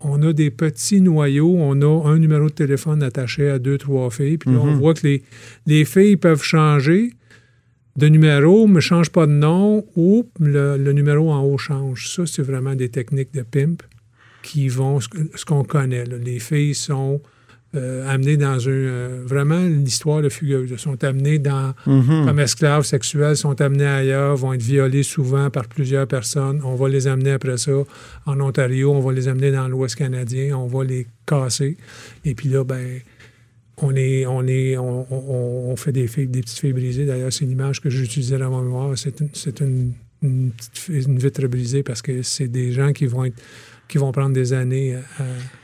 On 0.00 0.22
a 0.22 0.34
des 0.34 0.50
petits 0.50 1.00
noyaux, 1.00 1.54
on 1.58 1.80
a 1.80 2.08
un 2.10 2.18
numéro 2.18 2.46
de 2.46 2.52
téléphone 2.54 3.02
attaché 3.02 3.48
à 3.48 3.58
deux, 3.58 3.78
trois 3.78 4.10
filles. 4.10 4.36
Puis 4.36 4.50
là, 4.50 4.58
on 4.60 4.74
voit 4.76 4.92
que 4.92 5.06
les, 5.06 5.22
les 5.66 5.86
filles 5.86 6.18
peuvent 6.18 6.42
changer 6.42 7.14
de 7.96 8.06
numéro, 8.08 8.66
mais 8.66 8.74
ne 8.74 8.80
changent 8.80 9.10
pas 9.10 9.26
de 9.26 9.32
nom, 9.32 9.86
ou 9.96 10.26
le, 10.38 10.76
le 10.76 10.92
numéro 10.92 11.32
en 11.32 11.40
haut 11.42 11.56
change. 11.56 12.10
Ça, 12.10 12.26
c'est 12.26 12.42
vraiment 12.42 12.74
des 12.74 12.90
techniques 12.90 13.32
de 13.32 13.40
pimp 13.40 13.82
qui 14.50 14.68
vont, 14.68 15.00
ce, 15.00 15.44
qu'on 15.44 15.64
connaît. 15.64 16.04
là. 16.04 16.16
Les 16.30 16.38
filles 16.38 16.74
sont 16.74 17.20
euh, 17.74 18.08
amenées 18.08 18.36
dans 18.36 18.58
un... 18.68 18.70
euh, 18.72 19.22
vraiment 19.26 19.60
l'histoire 19.60 20.22
de 20.22 20.28
fugueuse. 20.28 20.70
Elles 20.72 20.78
sont 20.78 21.02
amenées 21.04 21.38
dans, 21.38 21.74
comme 22.26 22.38
esclaves 22.40 22.84
sexuelles, 22.84 23.36
sont 23.36 23.60
amenées 23.60 23.86
ailleurs, 24.00 24.36
vont 24.36 24.52
être 24.54 24.62
violées 24.62 25.02
souvent 25.02 25.50
par 25.50 25.66
plusieurs 25.66 26.06
personnes. 26.06 26.60
On 26.64 26.76
va 26.76 26.88
les 26.88 27.06
amener 27.06 27.32
après 27.32 27.58
ça 27.58 27.72
en 28.24 28.40
Ontario, 28.40 28.92
on 28.92 29.00
va 29.00 29.12
les 29.12 29.26
amener 29.28 29.50
dans 29.50 29.68
l'Ouest 29.68 29.96
canadien, 29.96 30.56
on 30.56 30.66
va 30.68 30.84
les 30.84 31.06
casser. 31.26 31.76
Et 32.24 32.34
puis 32.34 32.48
là, 32.48 32.62
ben 32.64 33.00
on 33.78 33.94
est, 33.94 34.24
on 34.26 34.46
est, 34.46 34.78
on, 34.78 35.06
on- 35.12 35.70
on 35.72 35.76
fait 35.76 35.92
des 35.92 36.06
filles, 36.06 36.28
des 36.28 36.40
petites 36.40 36.58
filles 36.60 36.72
brisées. 36.72 37.04
D'ailleurs, 37.04 37.32
c'est 37.32 37.44
une 37.44 37.50
image 37.50 37.80
que 37.82 37.90
j'utilisais 37.90 38.38
dans 38.38 38.48
mon 38.50 38.62
mémoire. 38.62 38.96
C'est 38.96 39.20
une, 39.20 39.28
c'est 39.34 39.60
une, 39.60 39.92
une 40.22 40.50
petite 40.52 40.78
fille- 40.78 41.04
une 41.06 41.18
vitre 41.18 41.46
brisée 41.46 41.82
parce 41.82 42.02
que 42.02 42.22
c'est 42.22 42.48
des 42.48 42.72
gens 42.72 42.92
qui 42.92 43.06
vont 43.06 43.24
être, 43.24 43.40
qui 43.88 43.98
vont 43.98 44.12
prendre 44.12 44.32
des 44.34 44.52
années 44.52 44.96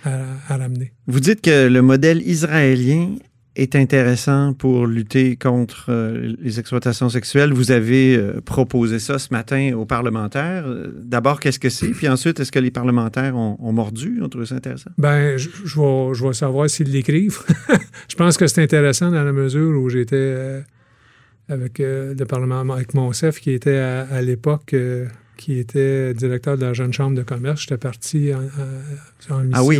à, 0.05 0.09
à- 0.11 0.25
à 0.49 0.57
ramener. 0.57 0.93
Vous 1.07 1.21
dites 1.21 1.41
que 1.41 1.69
le 1.69 1.83
modèle 1.83 2.23
israélien 2.23 3.17
est 3.55 3.77
intéressant 3.77 4.55
pour 4.55 4.87
lutter 4.87 5.37
contre 5.37 5.87
euh, 5.91 6.35
les 6.41 6.59
exploitations 6.59 7.11
sexuelles. 7.11 7.53
Vous 7.53 7.71
avez 7.71 8.17
euh, 8.17 8.41
proposé 8.41 8.99
ça 8.99 9.19
ce 9.19 9.29
matin 9.31 9.75
aux 9.77 9.85
parlementaires. 9.85 10.65
D'abord, 11.03 11.39
qu'est-ce 11.39 11.59
que 11.59 11.69
c'est? 11.69 11.89
Puis 11.89 12.09
ensuite, 12.09 12.41
est-ce 12.41 12.51
que 12.51 12.59
les 12.59 12.71
parlementaires 12.71 13.37
ont, 13.37 13.59
ont 13.61 13.73
mordu? 13.75 14.21
Ont 14.23 14.31
trouvé 14.31 14.47
ça 14.47 14.55
intéressant? 14.55 14.91
Ben, 14.97 15.37
je, 15.37 15.51
je 15.67 15.79
vais, 15.81 16.15
je 16.15 16.27
vais 16.27 16.33
savoir 16.33 16.71
s'ils 16.71 16.91
l'écrivent. 16.91 17.41
je 18.09 18.15
pense 18.17 18.39
que 18.39 18.47
c'est 18.47 18.63
intéressant 18.63 19.11
dans 19.11 19.23
la 19.23 19.33
mesure 19.35 19.79
où 19.83 19.91
j'étais 19.91 20.17
euh, 20.17 20.61
avec 21.53 21.79
euh, 21.81 22.15
le 22.19 22.25
Parlement, 22.25 22.61
avec 22.73 22.95
mon 22.95 23.13
chef 23.13 23.41
qui 23.41 23.53
était 23.53 23.77
à, 23.79 24.03
à 24.11 24.23
l'époque, 24.23 24.75
euh, 24.75 25.07
qui 25.37 25.59
était 25.59 26.15
directeur 26.15 26.57
de 26.57 26.65
la 26.65 26.73
jeune 26.73 26.93
chambre 26.93 27.17
de 27.17 27.23
commerce. 27.23 27.61
J'étais 27.63 27.77
parti 27.79 28.31
en, 28.35 28.39
en- 28.39 29.35
en 29.37 29.41
mission 29.45 29.53
Ah 29.55 29.65
oui. 29.65 29.79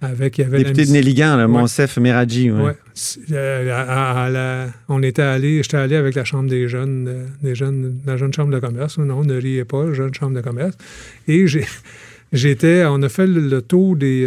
avec. 0.00 0.38
Il 0.38 0.42
y 0.42 0.44
avait 0.44 0.58
Député 0.58 0.84
de 0.86 0.90
Néligan, 0.92 1.36
Ouais. 1.38 1.46
Monsef 1.46 1.96
Meradji. 1.98 2.50
Ouais. 2.50 2.76
C'est, 2.94 3.20
euh, 3.32 4.66
on 4.88 5.02
était 5.02 5.22
allé, 5.22 5.62
j'étais 5.62 5.76
allé 5.76 5.96
avec 5.96 6.14
la 6.14 6.24
chambre 6.24 6.48
des 6.48 6.68
jeunes, 6.68 7.26
des 7.42 7.54
jeunes, 7.54 7.98
la 8.06 8.16
jeune 8.16 8.32
chambre 8.32 8.52
de 8.52 8.58
commerce. 8.58 8.98
Non, 8.98 9.22
ne 9.24 9.34
riez 9.40 9.64
pas, 9.64 9.92
jeune 9.92 10.14
chambre 10.14 10.34
de 10.36 10.40
commerce. 10.40 10.76
Et 11.28 11.46
j'étais, 12.32 12.84
on 12.86 13.02
a 13.02 13.08
fait 13.08 13.26
le, 13.26 13.60
tour 13.62 13.96
des 13.96 14.26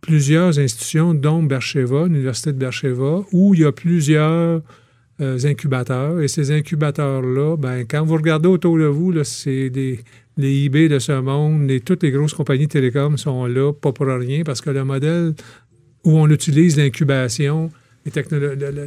plusieurs 0.00 0.58
institutions, 0.58 1.14
dont 1.14 1.42
Bercheva, 1.42 2.04
l'université 2.06 2.52
de 2.52 2.58
Bercheva, 2.58 3.22
où 3.32 3.54
il 3.54 3.60
y 3.60 3.64
a 3.64 3.72
plusieurs 3.72 4.62
euh, 5.20 5.38
incubateurs. 5.44 6.20
Et 6.20 6.28
ces 6.28 6.50
incubateurs-là, 6.50 7.56
ben, 7.56 7.84
quand 7.88 8.04
vous 8.04 8.16
regardez 8.16 8.48
autour 8.48 8.78
de 8.78 8.84
vous, 8.84 9.12
c'est 9.24 9.70
des 9.70 10.00
les 10.36 10.64
eBay 10.64 10.88
de 10.88 10.98
ce 10.98 11.12
monde, 11.12 11.68
les, 11.68 11.80
toutes 11.80 12.02
les 12.02 12.10
grosses 12.10 12.34
compagnies 12.34 12.68
télécom 12.68 13.18
sont 13.18 13.46
là, 13.46 13.72
pas 13.72 13.92
pour 13.92 14.06
rien, 14.06 14.42
parce 14.42 14.60
que 14.60 14.70
le 14.70 14.84
modèle 14.84 15.34
où 16.04 16.18
on 16.18 16.28
utilise 16.28 16.78
l'incubation, 16.78 17.70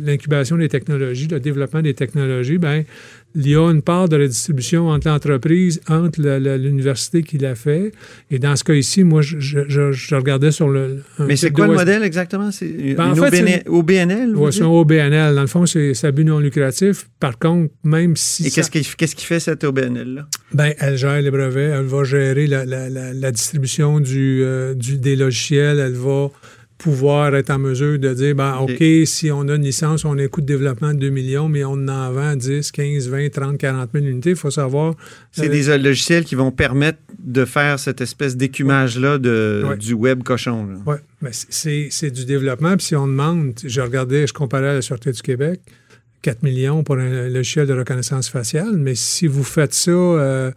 l'incubation 0.02 0.58
des 0.58 0.70
technologies, 0.70 1.28
le 1.28 1.40
développement 1.40 1.82
des 1.82 1.94
technologies, 1.94 2.58
ben, 2.58 2.84
il 3.36 3.48
y 3.50 3.56
a 3.56 3.68
une 3.72 3.82
part 3.82 4.08
de 4.10 4.16
la 4.16 4.28
distribution 4.28 4.90
entre 4.90 5.08
l'entreprise, 5.08 5.82
entre 5.90 6.20
l'université 6.58 7.24
qui 7.24 7.38
l'a 7.40 7.56
fait. 7.56 7.92
Et 8.30 8.38
dans 8.38 8.56
ce 8.56 8.64
cas 8.64 8.74
ici, 8.74 9.04
moi, 9.04 9.22
je, 9.24 9.40
je- 9.40 9.68
je- 9.68 9.92
je 9.92 10.16
regardais 10.16 10.52
sur 10.52 10.70
le. 10.70 11.02
Mais 11.20 11.36
c'est 11.36 11.50
quoi 11.52 11.68
le 11.68 11.74
modèle 11.74 12.04
exactement? 12.04 12.52
C'est 12.52 12.68
une 12.70 12.96
Ben, 12.96 13.12
OBNL? 13.68 14.34
dites? 14.36 14.52
c'est 14.52 14.62
un 14.62 14.68
OBNL. 14.68 15.36
Dans 15.36 15.42
le 15.42 15.48
fond, 15.48 15.66
c'est 15.66 16.04
à 16.04 16.12
but 16.12 16.26
non 16.26 16.40
lucratif. 16.40 17.08
Par 17.20 17.40
contre, 17.40 17.74
même 17.84 18.16
si. 18.16 18.48
Et 18.48 18.52
qu'est-ce 18.52 18.70
qui, 18.70 18.88
qu'est-ce 18.98 19.16
qui 19.16 19.26
fait 19.26 19.40
cette 19.40 19.64
OBNL-là? 19.64 20.28
Ben, 20.54 20.74
elle 20.80 20.98
gère 20.98 21.20
les 21.22 21.32
brevets, 21.32 21.72
elle 21.80 21.86
va 21.86 22.04
gérer 22.04 22.46
la, 22.46 22.66
la- 22.66 22.90
la- 22.90 23.14
la 23.14 23.32
distribution 23.32 24.00
du, 24.00 24.42
euh, 24.44 24.76
du- 24.76 24.98
des 25.00 25.16
logiciels, 25.16 25.80
elle 25.80 25.94
va 25.94 26.30
pouvoir 26.84 27.34
être 27.34 27.50
en 27.50 27.60
mesure 27.60 27.98
de 27.98 28.14
dire, 28.14 28.36
ben, 28.36 28.58
OK. 28.58 28.84
Si 29.06 29.32
on 29.32 29.48
a 29.48 29.56
une 29.56 29.64
licence, 29.64 30.04
on 30.04 30.18
a 30.18 30.24
un 30.24 30.28
coût 30.28 30.42
de 30.42 30.46
développement 30.46 30.94
de 30.94 31.00
2 31.00 31.10
millions, 31.10 31.48
mais 31.48 31.64
on 31.64 31.88
en 31.88 32.12
vend 32.12 32.36
10, 32.36 32.72
15, 32.74 33.08
20, 33.08 33.30
30, 33.32 33.58
40 33.58 33.90
000 33.94 34.06
unités, 34.06 34.32
il 34.32 34.36
faut 34.36 34.52
savoir. 34.52 34.94
C'est 35.32 35.46
euh, 35.46 35.50
des 35.50 35.70
euh, 35.70 35.78
logiciels 35.78 36.26
qui 36.26 36.36
vont 36.36 36.52
permettre 36.52 37.00
de 37.20 37.46
faire 37.46 37.80
cette 37.80 38.02
espèce 38.02 38.36
d'écumage-là 38.36 39.14
Ouais. 39.16 39.78
du 39.78 39.94
web 39.94 40.24
cochon. 40.24 40.68
Oui, 40.86 40.96
mais 41.22 41.30
c'est 41.32 41.88
c'est 41.90 42.12
du 42.12 42.26
développement. 42.26 42.76
Puis 42.76 42.88
si 42.88 42.96
on 42.98 43.08
demande, 43.08 43.54
je 43.64 43.80
regardais, 43.80 44.28
je 44.28 44.34
comparais 44.34 44.68
à 44.70 44.74
la 44.74 44.82
Sûreté 44.82 45.14
du 45.14 45.22
Québec, 45.22 45.62
4 46.22 46.44
millions 46.44 46.84
pour 46.84 46.98
un 46.98 47.30
logiciel 47.30 47.66
de 47.66 47.74
reconnaissance 47.74 48.28
faciale, 48.28 48.76
mais 48.76 48.96
si 48.96 49.28
vous 49.28 49.44
faites 49.46 49.74
ça, 49.74 49.92
euh, 49.92 50.52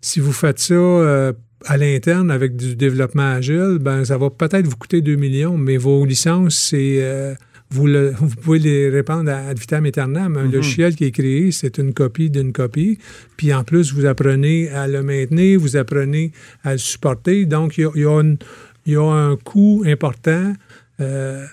si 0.00 0.20
vous 0.20 0.32
faites 0.32 0.60
ça 0.60 0.74
euh, 0.74 1.32
à 1.66 1.76
l'interne 1.76 2.30
avec 2.30 2.56
du 2.56 2.76
développement 2.76 3.32
agile, 3.34 3.78
ben 3.80 4.04
ça 4.04 4.18
va 4.18 4.30
peut-être 4.30 4.66
vous 4.66 4.76
coûter 4.76 5.00
2 5.00 5.16
millions, 5.16 5.56
mais 5.58 5.76
vos 5.76 6.04
licences, 6.04 6.56
c'est 6.56 6.98
euh, 7.00 7.34
vous, 7.70 7.86
le- 7.86 8.12
vous 8.18 8.28
pouvez 8.36 8.58
les 8.58 8.88
répandre 8.90 9.30
à 9.30 9.48
ad 9.48 9.58
vitam 9.58 9.84
aeternam. 9.86 10.36
Un 10.36 10.44
logiciel 10.50 10.94
qui 10.94 11.04
est 11.04 11.10
créé, 11.10 11.52
c'est 11.52 11.78
une 11.78 11.94
copie 11.94 12.30
d'une 12.30 12.52
copie. 12.52 12.98
Puis 13.36 13.52
en 13.54 13.64
plus, 13.64 13.92
vous 13.94 14.04
apprenez 14.06 14.68
à 14.70 14.86
le 14.88 15.02
maintenir, 15.02 15.58
vous 15.58 15.76
apprenez 15.76 16.32
à 16.64 16.72
le 16.72 16.78
supporter. 16.78 17.46
Donc, 17.46 17.78
il 17.78 17.82
y 17.82 17.84
a, 17.84 17.90
il 17.94 18.02
y 18.02 18.04
a 18.06 18.20
une- 18.20 18.36
il 18.84 18.92
y 18.94 18.96
a 18.96 19.02
un 19.10 19.36
coût 19.36 19.84
important 19.86 20.52
euh, 21.00 21.44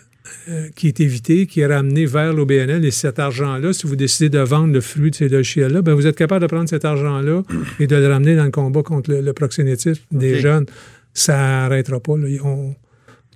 euh, 0.49 0.69
qui 0.75 0.87
est 0.87 0.99
évité, 0.99 1.45
qui 1.47 1.59
est 1.61 1.65
ramené 1.67 2.05
vers 2.05 2.33
l'OBNL. 2.33 2.83
Et 2.85 2.91
cet 2.91 3.19
argent-là, 3.19 3.73
si 3.73 3.87
vous 3.87 3.95
décidez 3.95 4.29
de 4.29 4.39
vendre 4.39 4.73
le 4.73 4.81
fruit 4.81 5.11
de 5.11 5.15
ces 5.15 5.29
logiciels-là, 5.29 5.81
ben 5.81 5.93
vous 5.93 6.07
êtes 6.07 6.15
capable 6.17 6.41
de 6.41 6.47
prendre 6.47 6.69
cet 6.69 6.85
argent-là 6.85 7.43
et 7.79 7.87
de 7.87 7.95
le 7.95 8.07
ramener 8.07 8.35
dans 8.35 8.45
le 8.45 8.51
combat 8.51 8.83
contre 8.83 9.11
le, 9.11 9.21
le 9.21 9.33
proxénétisme 9.33 10.03
des 10.11 10.39
jeunes. 10.39 10.65
Ça 11.13 11.35
n'arrêtera 11.37 11.99
pas. 11.99 12.17
là. 12.17 12.27
On- 12.43 12.75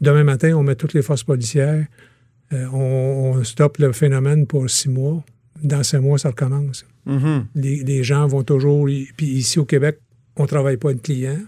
demain 0.01 0.23
matin, 0.23 0.53
on 0.55 0.63
met 0.63 0.75
toutes 0.75 0.93
les 0.93 1.01
forces 1.01 1.23
policières. 1.23 1.85
Euh, 2.51 2.65
on, 2.73 3.35
on 3.37 3.43
stoppe 3.43 3.77
le 3.79 3.91
phénomène 3.93 4.45
pour 4.47 4.69
six 4.69 4.89
mois. 4.89 5.23
Dans 5.63 5.81
six 5.83 5.97
mois, 5.97 6.17
ça 6.17 6.29
recommence. 6.29 6.85
Mhm. 7.05 7.45
Les, 7.55 7.83
les 7.83 8.03
gens 8.03 8.27
vont 8.27 8.43
toujours. 8.43 8.85
Puis 9.17 9.25
ici 9.27 9.59
au 9.59 9.65
Québec, 9.65 9.99
on 10.35 10.43
ne 10.43 10.47
travaille 10.47 10.77
pas 10.77 10.93
de 10.93 10.99
clients. 10.99 11.39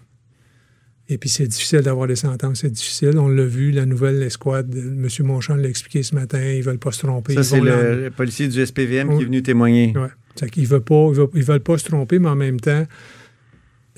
Et 1.07 1.17
puis 1.19 1.29
c'est 1.29 1.47
difficile 1.47 1.81
d'avoir 1.81 2.07
des 2.07 2.15
sentences, 2.15 2.61
c'est 2.61 2.71
difficile. 2.71 3.17
On 3.19 3.27
l'a 3.27 3.45
vu, 3.45 3.71
la 3.71 3.85
nouvelle 3.85 4.23
escouade, 4.23 4.73
M. 4.75 5.07
Monchamp 5.19 5.55
l'a 5.55 5.67
expliqué 5.69 6.01
ce 6.01 6.15
matin, 6.15 6.41
ils 6.41 6.59
ne 6.59 6.63
veulent 6.63 6.79
pas 6.79 6.91
se 6.91 7.05
tromper. 7.05 7.33
Ça, 7.35 7.41
Ils 7.41 7.45
c'est 7.45 7.59
le, 7.61 8.03
le 8.05 8.09
policier 8.11 8.47
du 8.47 8.65
SPVM 8.65 9.09
qui 9.09 9.15
Oui. 9.15 9.21
est 9.21 9.25
venu 9.25 9.43
témoigner. 9.43 9.93
Ouais. 9.95 10.07
C'est 10.35 10.49
qu'ils 10.49 10.65
veulent 10.67 10.81
pas, 10.81 11.07
ils 11.11 11.15
veulent, 11.15 11.27
ils 11.35 11.43
veulent 11.43 11.59
pas 11.59 11.77
se 11.77 11.85
tromper, 11.85 12.17
mais 12.19 12.29
en 12.29 12.35
même 12.35 12.59
temps, 12.59 12.85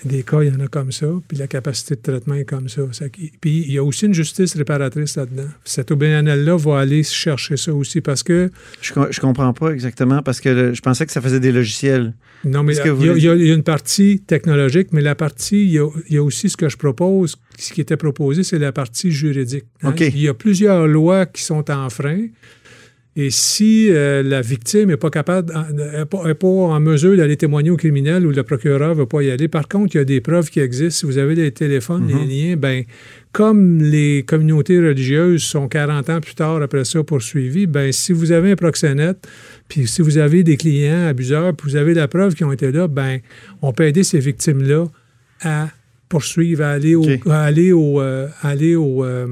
des 0.05 0.21
cas, 0.23 0.41
il 0.43 0.53
y 0.53 0.55
en 0.55 0.59
a 0.59 0.67
comme 0.67 0.91
ça, 0.91 1.07
puis 1.27 1.37
la 1.37 1.47
capacité 1.47 1.95
de 1.95 2.01
traitement 2.01 2.35
est 2.35 2.45
comme 2.45 2.69
ça. 2.69 2.81
Puis 3.41 3.63
il 3.67 3.71
y 3.71 3.77
a 3.77 3.83
aussi 3.83 4.05
une 4.05 4.13
justice 4.13 4.55
réparatrice 4.55 5.15
là-dedans. 5.17 5.47
Cet 5.63 5.89
OBNL-là 5.91 6.55
va 6.55 6.79
aller 6.79 7.01
chercher 7.03 7.57
ça 7.57 7.73
aussi 7.73 8.01
parce 8.01 8.21
que, 8.23 8.51
Je, 8.81 8.93
je 9.09 9.19
comprends 9.19 9.53
pas 9.53 9.71
exactement 9.71 10.21
parce 10.21 10.39
que 10.39 10.49
le- 10.49 10.73
je 10.73 10.81
pensais 10.81 11.05
que 11.05 11.11
ça 11.11 11.21
faisait 11.21 11.39
des 11.39 11.51
logiciels. 11.51 12.13
non, 12.45 12.61
mais 12.63 12.73
il 12.75 12.77
y, 12.77 12.81
a, 12.81 12.93
voulez- 12.93 13.13
il 13.17 13.23
y 13.23 13.29
a- 13.29 13.35
il 13.35 13.47
y 13.47 13.51
a 13.51 13.55
une 13.55 13.63
partie 13.63 14.19
technologique, 14.25 14.89
mais 14.91 15.01
la 15.01 15.15
partie, 15.15 15.63
il 15.65 15.71
y 15.71 16.13
y 16.13 16.17
a 16.17 16.23
aussi 16.23 16.49
ce 16.49 16.57
que 16.57 16.69
je 16.69 16.77
propose, 16.77 17.35
ce 17.57 17.73
qui 17.73 17.81
était 17.81 17.97
proposé, 17.97 18.43
c'est 18.43 18.59
la 18.59 18.71
partie 18.71 19.11
juridique. 19.11 19.65
hein. 19.83 19.89
OK. 19.89 20.01
Il 20.01 20.19
y 20.21 20.27
a 20.27 20.33
plusieurs 20.35 20.87
lois 20.87 21.25
qui 21.25 21.41
sont 21.41 21.69
en 21.71 21.89
frein. 21.89 22.27
Et 23.19 23.31
si 23.31 23.87
euh, 23.89 24.21
la 24.21 24.41
victime 24.41 24.89
n'est 24.89 24.95
pas 24.97 25.09
capable, 25.09 25.51
n'est 25.73 26.05
pas, 26.05 26.23
est 26.29 26.35
pas 26.35 26.47
en 26.47 26.79
mesure 26.79 27.17
d'aller 27.17 27.35
témoigner 27.35 27.71
au 27.71 27.75
criminel 27.75 28.27
ou 28.27 28.31
le 28.31 28.43
procureur 28.43 28.89
ne 28.89 28.99
veut 28.99 29.07
pas 29.07 29.23
y 29.23 29.31
aller, 29.31 29.47
par 29.47 29.67
contre, 29.67 29.95
il 29.95 29.97
y 29.97 30.01
a 30.01 30.05
des 30.05 30.21
preuves 30.21 30.51
qui 30.51 30.59
existent. 30.59 30.99
Si 30.99 31.05
vous 31.07 31.17
avez 31.17 31.33
les 31.33 31.51
téléphones, 31.51 32.03
Mhm. 32.03 32.19
les 32.19 32.25
liens, 32.49 32.55
ben, 32.57 32.83
comme 33.31 33.81
les 33.81 34.21
communautés 34.23 34.77
religieuses 34.77 35.41
sont 35.41 35.67
40 35.67 36.11
ans 36.11 36.21
plus 36.21 36.35
tard 36.35 36.61
après 36.61 36.85
ça 36.85 37.03
poursuivies, 37.03 37.65
ben, 37.65 37.91
si 37.91 38.13
vous 38.13 38.31
avez 38.31 38.51
un 38.51 38.55
proxénète, 38.55 39.27
puis 39.67 39.87
si 39.87 40.03
vous 40.03 40.19
avez 40.19 40.43
des 40.43 40.55
clients 40.55 41.07
abuseurs, 41.07 41.55
puis 41.55 41.71
vous 41.71 41.75
avez 41.75 41.95
la 41.95 42.07
preuve 42.07 42.35
qu'ils 42.35 42.45
ont 42.45 42.51
été 42.51 42.71
là, 42.71 42.87
ben, 42.87 43.17
on 43.63 43.73
peut 43.73 43.85
aider 43.85 44.03
ces 44.03 44.19
victimes-là 44.19 44.85
à 45.41 45.69
poursuivre, 46.07 46.63
à 46.63 46.69
aller 46.69 46.93
au, 46.93 47.03
à 47.29 47.39
aller 47.41 47.71
au, 47.73 47.99
euh, 47.99 48.27
aller 48.43 48.75
au, 48.75 49.03
euh, 49.03 49.25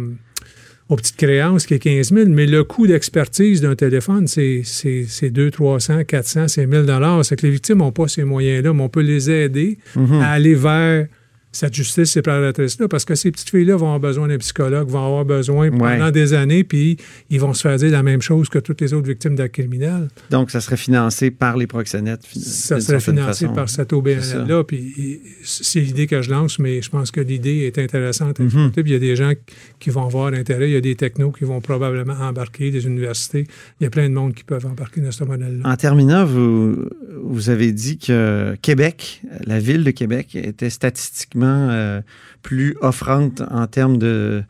aux 0.89 0.95
petites 0.97 1.17
créances 1.17 1.65
qui 1.65 1.73
est 1.73 1.79
15 1.79 2.13
000, 2.13 2.29
mais 2.29 2.45
le 2.45 2.63
coût 2.63 2.85
d'expertise 2.87 3.61
d'un 3.61 3.75
téléphone, 3.75 4.27
c'est 4.27 4.61
c'est- 4.63 5.05
c'est 5.07 5.29
200, 5.31 5.51
300, 5.51 6.03
400, 6.03 6.47
c'est 6.47 6.67
1000 6.67 7.23
C'est 7.23 7.35
que 7.35 7.45
les 7.47 7.51
victimes 7.51 7.79
n'ont 7.79 7.91
pas 7.91 8.07
ces 8.07 8.23
moyens-là, 8.23 8.71
mais 8.73 8.83
on 8.83 8.89
peut 8.89 9.01
les 9.01 9.29
aider 9.31 9.77
Mhm. 9.95 10.21
à 10.21 10.29
aller 10.31 10.53
vers 10.53 11.07
cette 11.55 11.73
justice 11.73 12.11
séparatrice-là, 12.11 12.87
parce 12.87 13.05
que 13.05 13.15
ces 13.15 13.31
petites 13.31 13.49
filles-là 13.49 13.75
vont 13.77 13.85
avoir 13.87 13.99
besoin 13.99 14.27
d'un 14.27 14.37
psychologue, 14.37 14.89
vont 14.89 15.05
avoir 15.05 15.25
besoin 15.25 15.69
Ouais. 15.69 15.77
pendant 15.97 16.11
des 16.11 16.33
années, 16.33 16.63
puis 16.63 16.97
ils 17.29 17.39
vont 17.39 17.53
se 17.53 17.61
faire 17.61 17.77
dire 17.77 17.91
la 17.91 18.03
même 18.03 18.21
chose 18.21 18.49
que 18.49 18.59
toutes 18.59 18.81
les 18.81 18.93
autres 18.93 19.07
victimes 19.07 19.35
d'actes 19.35 19.55
criminels. 19.55 20.09
Donc, 20.29 20.51
ça 20.51 20.59
serait 20.59 20.75
financé 20.77 21.31
par 21.31 21.55
les 21.57 21.65
proxénètes. 21.67 22.21
Ça 22.35 22.79
serait 22.81 22.99
financé 22.99 23.45
façon. 23.45 23.55
par 23.55 23.69
cette 23.69 23.93
OBNL-là, 23.93 24.63
puis 24.65 25.21
c'est 25.43 25.79
l'idée 25.79 26.07
que 26.07 26.21
je 26.21 26.29
lance, 26.29 26.59
mais 26.59 26.81
je 26.81 26.89
pense 26.89 27.09
que 27.11 27.21
l'idée 27.21 27.59
est 27.73 27.77
intéressante 27.79 28.39
à 28.39 28.43
écouter, 28.43 28.83
puis 28.83 28.91
il 28.91 28.93
y 28.93 28.97
a 28.97 28.99
des 28.99 29.15
gens 29.15 29.31
qui 29.79 29.89
vont 29.91 30.05
avoir 30.05 30.33
intérêt, 30.33 30.69
il 30.69 30.73
y 30.73 30.77
a 30.77 30.81
des 30.81 30.95
technos 30.95 31.31
qui 31.31 31.45
vont 31.45 31.61
probablement 31.61 32.15
embarquer, 32.19 32.69
des 32.71 32.85
universités, 32.85 33.45
il 33.79 33.83
y 33.85 33.87
a 33.87 33.89
plein 33.89 34.09
de 34.09 34.13
monde 34.13 34.33
qui 34.33 34.43
peuvent 34.43 34.65
embarquer 34.65 34.99
dans 35.01 35.11
ce 35.11 35.23
modèle-là. 35.23 35.69
En 35.69 35.75
terminant, 35.77 36.25
vous, 36.25 36.75
vous 37.23 37.49
avez 37.49 37.71
dit 37.71 37.97
que 37.97 38.55
Québec, 38.61 39.21
la 39.45 39.59
ville 39.59 39.83
de 39.83 39.91
Québec, 39.91 40.35
était 40.35 40.69
statistiquement 40.69 41.44
euh, 41.47 42.01
plus 42.41 42.75
offrante 42.81 43.41
en 43.49 43.67
termes 43.67 43.97
de, 43.97 44.43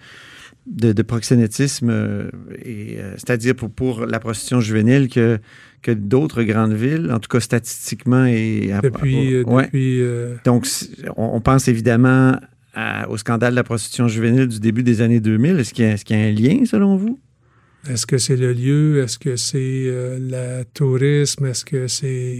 de, 0.67 0.93
de 0.93 1.01
proxénétisme, 1.01 1.89
euh, 1.89 2.29
et, 2.63 2.97
euh, 2.99 3.12
c'est-à-dire 3.17 3.55
pour, 3.55 3.69
pour 3.69 4.05
la 4.05 4.19
prostitution 4.19 4.60
juvénile 4.62 5.10
que, 5.10 5.39
que 5.81 5.91
d'autres 5.91 6.43
grandes 6.43 6.73
villes, 6.73 7.12
en 7.12 7.19
tout 7.19 7.29
cas 7.29 7.39
statistiquement. 7.39 8.25
Et, 8.25 8.71
à- 8.71 8.81
Depuis, 8.81 9.43
Ouais. 9.43 9.65
depuis 9.65 10.01
Donc, 10.45 10.67
on, 11.17 11.31
on 11.36 11.41
pense 11.41 11.67
évidemment 11.67 12.38
à- 12.73 13.10
au 13.10 13.17
scandale 13.17 13.51
de 13.51 13.55
la 13.55 13.63
prostitution 13.63 14.08
juvénile 14.08 14.47
du 14.47 14.60
début 14.60 14.84
des 14.84 15.01
années 15.01 15.19
2000. 15.19 15.60
Est-ce 15.60 15.73
qu'il 15.73 15.86
y, 15.86 15.88
a- 15.88 15.95
y 16.17 16.29
un 16.29 16.31
lien, 16.31 16.65
selon 16.65 16.97
vous? 16.97 17.19
Est-ce 17.88 18.08
que 18.08 18.17
c'est 18.17 18.36
le 18.36 18.51
lieu? 18.51 19.03
Est-ce 19.03 19.19
que 19.19 19.36
c'est 19.36 19.60
euh, 19.86 20.17
le 20.19 20.63
tourisme? 20.73 21.45
Est-ce 21.45 21.63
que 21.63 21.88
c'est. 21.88 22.39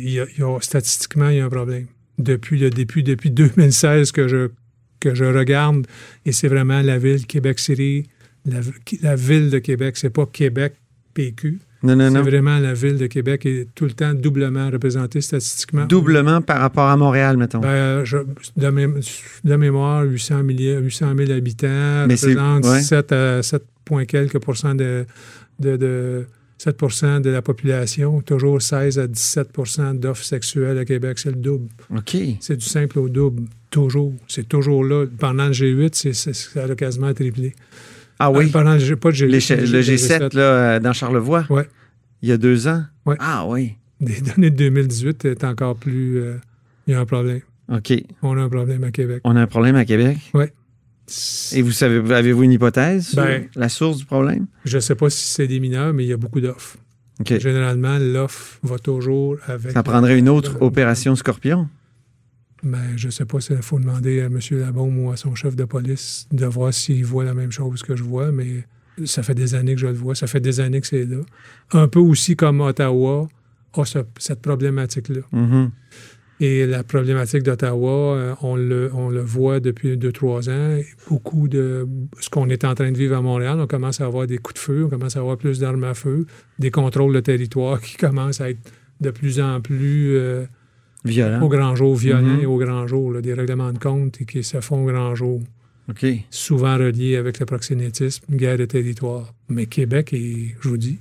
statistiquement, 0.62 1.30
il 1.30 1.38
y 1.38 1.40
a 1.40 1.46
un 1.46 1.50
problème? 1.50 1.86
Depuis 2.18 2.58
le 2.60 2.70
début, 2.70 3.04
depuis 3.04 3.30
2016 3.32 4.12
que 4.12 4.28
je, 4.28 4.50
que 5.00 5.14
je 5.14 5.26
regarde, 5.26 5.86
et 6.26 6.32
c'est 6.32 6.48
vraiment 6.48 6.82
la 6.82 6.98
ville 6.98 7.26
Québec-City, 7.26 8.08
la, 8.46 8.60
la 9.02 9.16
ville 9.16 9.50
de 9.50 9.60
Québec, 9.60 9.98
c'est 9.98 10.10
pas 10.10 10.26
Québec 10.26 10.76
PQ. 11.14 11.60
Non, 11.84 11.96
non, 11.96 12.06
C'est 12.08 12.14
non. 12.16 12.22
vraiment 12.24 12.58
la 12.60 12.74
ville 12.74 12.98
de 12.98 13.06
Québec 13.08 13.46
est 13.46 13.68
tout 13.76 13.86
le 13.86 13.92
temps 13.92 14.14
doublement 14.14 14.70
représentée 14.72 15.22
statistiquement. 15.22 15.86
Doublement 15.86 16.42
par 16.42 16.60
rapport 16.60 16.88
à 16.88 16.98
Montréal, 16.98 17.38
mettons. 17.38 17.60
Ben, 17.60 18.04
je- 18.06 18.18
de, 18.58 18.68
mé- 18.68 19.22
de 19.44 19.56
mémoire, 19.56 20.04
800 20.04 20.42
000, 20.58 20.80
800 20.82 21.14
000 21.18 21.32
habitants, 21.32 22.06
Mais 22.08 22.16
c'est- 22.18 22.28
représente 22.34 22.66
ouais. 22.66 22.82
7 22.82 23.12
à 23.12 23.44
7 23.44 23.64
point 23.84 24.06
quelques 24.06 24.40
pourcents 24.40 24.74
de, 24.74 25.06
de, 25.60 25.78
de 25.78 26.26
7% 26.60 27.22
de 27.22 27.30
la 27.30 27.42
population, 27.42 28.22
toujours 28.22 28.62
16 28.62 28.98
à 29.00 29.08
17% 29.08 30.00
d'offres 30.00 30.24
sexuelles 30.24 30.78
à 30.78 30.86
Québec, 30.86 31.20
c'est 31.20 31.30
le 31.32 31.36
double. 31.36 31.68
OK. 31.96 32.18
C'est 32.40 32.56
du 32.58 32.66
simple 32.66 32.98
au 33.00 33.10
double, 33.10 33.44
toujours. 33.70 34.14
C'est 34.28 34.48
toujours 34.48 34.84
là. 34.84 35.06
Pendant 35.20 35.48
le 35.48 35.52
G8, 35.52 35.90
c'est, 35.94 36.14
c'est- 36.14 36.34
ça 36.34 36.64
a 36.64 36.76
quasiment 36.76 37.14
triplé. 37.14 37.54
Ah 38.20 38.32
oui? 38.32 38.50
Pendant 38.50 38.76
le, 38.76 38.96
pas 38.96 39.10
le 39.10 39.16
G8, 39.16 39.26
Les 39.28 39.40
G- 39.42 39.56
le 39.58 39.82
G7, 39.82 40.36
là, 40.36 40.42
euh, 40.42 40.80
dans 40.80 40.94
Charlevoix? 40.94 41.46
Ouais. 41.50 41.68
Il 42.22 42.30
y 42.30 42.32
a 42.32 42.38
deux 42.38 42.68
ans? 42.68 42.84
Ouais. 43.06 43.18
Ah 43.20 43.46
oui. 43.48 43.74
Des 44.00 44.22
données 44.22 44.50
de 44.52 44.56
2018 44.56 45.26
est 45.26 45.44
encore 45.44 45.76
plus... 45.76 46.20
euh, 46.20 46.36
il 46.88 46.92
y 46.92 46.94
a 46.94 47.00
un 47.02 47.06
problème. 47.06 47.42
OK. 47.72 47.94
On 48.22 48.38
a 48.38 48.42
un 48.42 48.50
problème 48.50 48.84
à 48.84 48.92
Québec. 48.92 49.22
On 49.26 49.36
a 49.36 49.42
un 49.42 49.48
problème 49.48 49.76
à 49.76 49.84
Québec? 49.86 50.18
Et 51.54 51.62
vous 51.62 51.72
savez, 51.72 52.14
avez-vous 52.14 52.44
une 52.44 52.52
hypothèse 52.54 53.08
sur 53.10 53.24
Ben, 53.24 53.48
la 53.56 53.70
source 53.70 53.98
du 53.98 54.06
problème? 54.06 54.48
Je 54.66 54.78
ne 54.78 54.82
sais 54.82 54.96
pas 54.96 55.10
si 55.10 55.26
c'est 55.28 55.48
des 55.48 55.60
mineurs, 55.60 55.94
mais 55.94 56.04
il 56.04 56.10
y 56.10 56.14
a 56.14 56.18
beaucoup 56.18 56.42
d'offres. 56.42 56.78
Généralement, 57.26 57.98
l'offre 58.00 58.58
va 58.64 58.78
toujours 58.80 59.38
avec. 59.48 59.72
Ça 59.72 59.84
prendrait 59.84 60.18
une 60.18 60.28
autre 60.30 60.62
opération 60.62 61.16
Scorpion? 61.16 61.70
Mais 62.64 62.98
je 62.98 63.08
ne 63.08 63.12
sais 63.12 63.26
pas 63.26 63.40
s'il 63.40 63.62
faut 63.62 63.80
demander 63.80 64.22
à 64.22 64.26
M. 64.26 64.40
Labaume 64.52 65.00
ou 65.06 65.12
à 65.12 65.18
son 65.18 65.36
chef 65.36 65.56
de 65.56 65.66
police 65.66 66.28
de 66.32 66.46
voir 66.48 66.74
s'il 66.74 67.06
voit 67.06 67.24
la 67.24 67.34
même 67.36 67.52
chose 67.52 67.84
que 67.84 67.96
je 67.96 68.04
vois, 68.04 68.32
mais 68.32 68.66
ça 69.06 69.22
fait 69.22 69.36
des 69.36 69.54
années 69.54 69.76
que 69.76 69.82
je 69.82 69.88
le 69.88 69.94
vois. 69.94 70.16
Ça 70.16 70.26
fait 70.26 70.40
des 70.40 70.60
années 70.60 70.82
que 70.82 70.88
c'est 70.88 71.06
là. 71.06 71.20
Un 71.74 71.88
peu 71.88 72.00
aussi 72.00 72.36
comme 72.36 72.62
Ottawa 72.62 73.28
a 73.74 73.86
ce- 73.86 74.00
cette 74.18 74.42
problématique-là. 74.42 75.22
Mhm. 75.32 75.70
Et 76.42 76.66
la 76.66 76.84
problématique 76.84 77.44
d'Ottawa, 77.44 78.16
euh, 78.16 78.36
on 78.42 78.58
le, 78.58 78.92
on 78.94 79.10
le 79.10 79.22
voit 79.22 79.62
depuis 79.62 79.96
deux, 79.96 80.12
trois 80.12 80.50
ans. 80.50 80.80
Beaucoup 81.10 81.48
de 81.48 81.88
ce 82.20 82.30
qu'on 82.30 82.50
est 82.50 82.66
en 82.66 82.76
train 82.76 82.92
de 82.92 82.98
vivre 82.98 83.16
à 83.16 83.22
Montréal, 83.22 83.58
on 83.60 83.68
commence 83.68 84.02
à 84.02 84.06
avoir 84.06 84.28
des 84.28 84.38
coups 84.38 84.56
de 84.56 84.60
feu, 84.60 84.84
on 84.86 84.90
commence 84.90 85.16
à 85.16 85.20
avoir 85.20 85.38
plus 85.38 85.60
d'armes 85.60 85.86
à 85.86 85.94
feu, 85.94 86.26
des 86.60 86.72
contrôles 86.72 87.14
de 87.14 87.22
territoire 87.22 87.80
qui 87.80 87.96
commencent 87.96 88.42
à 88.42 88.50
être 88.50 88.60
de 89.00 89.12
plus 89.12 89.40
en 89.40 89.62
plus 89.62 90.18
euh, 90.18 90.46
Violent. 91.06 91.42
au 91.42 91.48
grand 91.48 91.76
jour, 91.76 91.96
violents 91.96 92.40
et 92.40 92.46
au 92.46 92.58
grand 92.58 92.88
jour, 92.88 93.12
là, 93.12 93.22
des 93.22 93.34
règlements 93.34 93.72
de 93.72 93.80
compte 93.80 94.18
qui 94.26 94.44
se 94.44 94.60
font 94.60 94.84
au 94.84 94.92
grand 94.92 95.16
jour, 95.16 95.42
souvent 96.32 96.78
reliés 96.78 97.16
avec 97.16 97.40
le 97.40 97.46
proxénétisme, 97.46 98.26
guerre 98.36 98.58
de 98.58 98.66
territoire. 98.66 99.34
Mais 99.48 99.68
Québec, 99.68 100.14
et 100.14 100.56
je 100.60 100.68
vous 100.68 100.78
dis, 100.78 100.98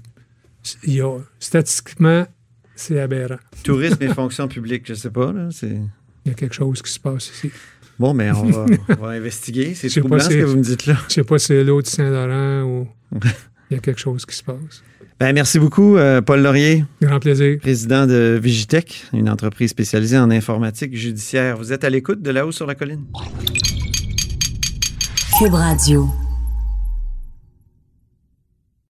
il 0.85 0.95
y 0.95 1.01
a, 1.01 1.19
statistiquement, 1.39 2.27
c'est 2.77 3.01
aberrant. 3.01 3.39
Tourisme 3.63 4.03
et 4.03 4.09
fonction 4.09 4.49
publique, 4.49 4.85
je 4.87 4.95
sais 4.95 5.11
pas. 5.11 5.33
Là, 5.33 5.49
c'est... 5.51 5.77
Il 6.25 6.29
y 6.29 6.31
a 6.31 6.35
quelque 6.35 6.55
chose 6.55 6.81
qui 6.81 6.91
se 6.91 7.01
passe 7.01 7.31
ici. 7.31 7.51
Bon, 7.99 8.15
mais 8.15 8.31
on 8.31 8.45
va, 8.45 8.67
on 8.89 9.03
va 9.03 9.09
investiguer. 9.11 9.75
C'est 9.75 9.89
troublant 9.89 10.19
ce 10.19 10.29
que 10.31 10.43
vous 10.43 10.57
me 10.57 10.63
dites 10.63 10.87
là. 10.87 10.97
Je 11.09 11.15
sais 11.15 11.25
pas 11.25 11.39
si 11.39 11.47
c'est 11.47 11.65
l'autre 11.65 11.89
Saint-Laurent 11.89 12.63
ou 12.63 12.89
il 13.71 13.75
y 13.75 13.77
a 13.77 13.79
quelque 13.79 14.01
chose 14.01 14.25
qui 14.27 14.35
se 14.35 14.43
passe. 14.43 14.83
Ben, 15.21 15.33
merci 15.33 15.61
beaucoup, 15.61 15.97
euh, 15.97 16.21
Paul 16.21 16.43
Laurier, 16.43 16.85
Grand 17.01 17.21
plaisir. 17.21 17.59
président 17.61 18.05
de 18.07 18.39
Vigitech, 18.43 19.05
une 19.13 19.31
entreprise 19.31 19.71
spécialisée 19.71 20.19
en 20.19 20.29
informatique 20.31 20.97
judiciaire. 20.97 21.57
Vous 21.57 21.73
êtes 21.73 21.85
à 21.85 21.91
l'écoute 21.91 22.21
de 22.21 22.31
là-haut 22.31 22.51
sur 22.51 22.67
la 22.67 22.75
colline? 22.75 23.05
Cube 25.39 25.55
Radio. 25.55 26.09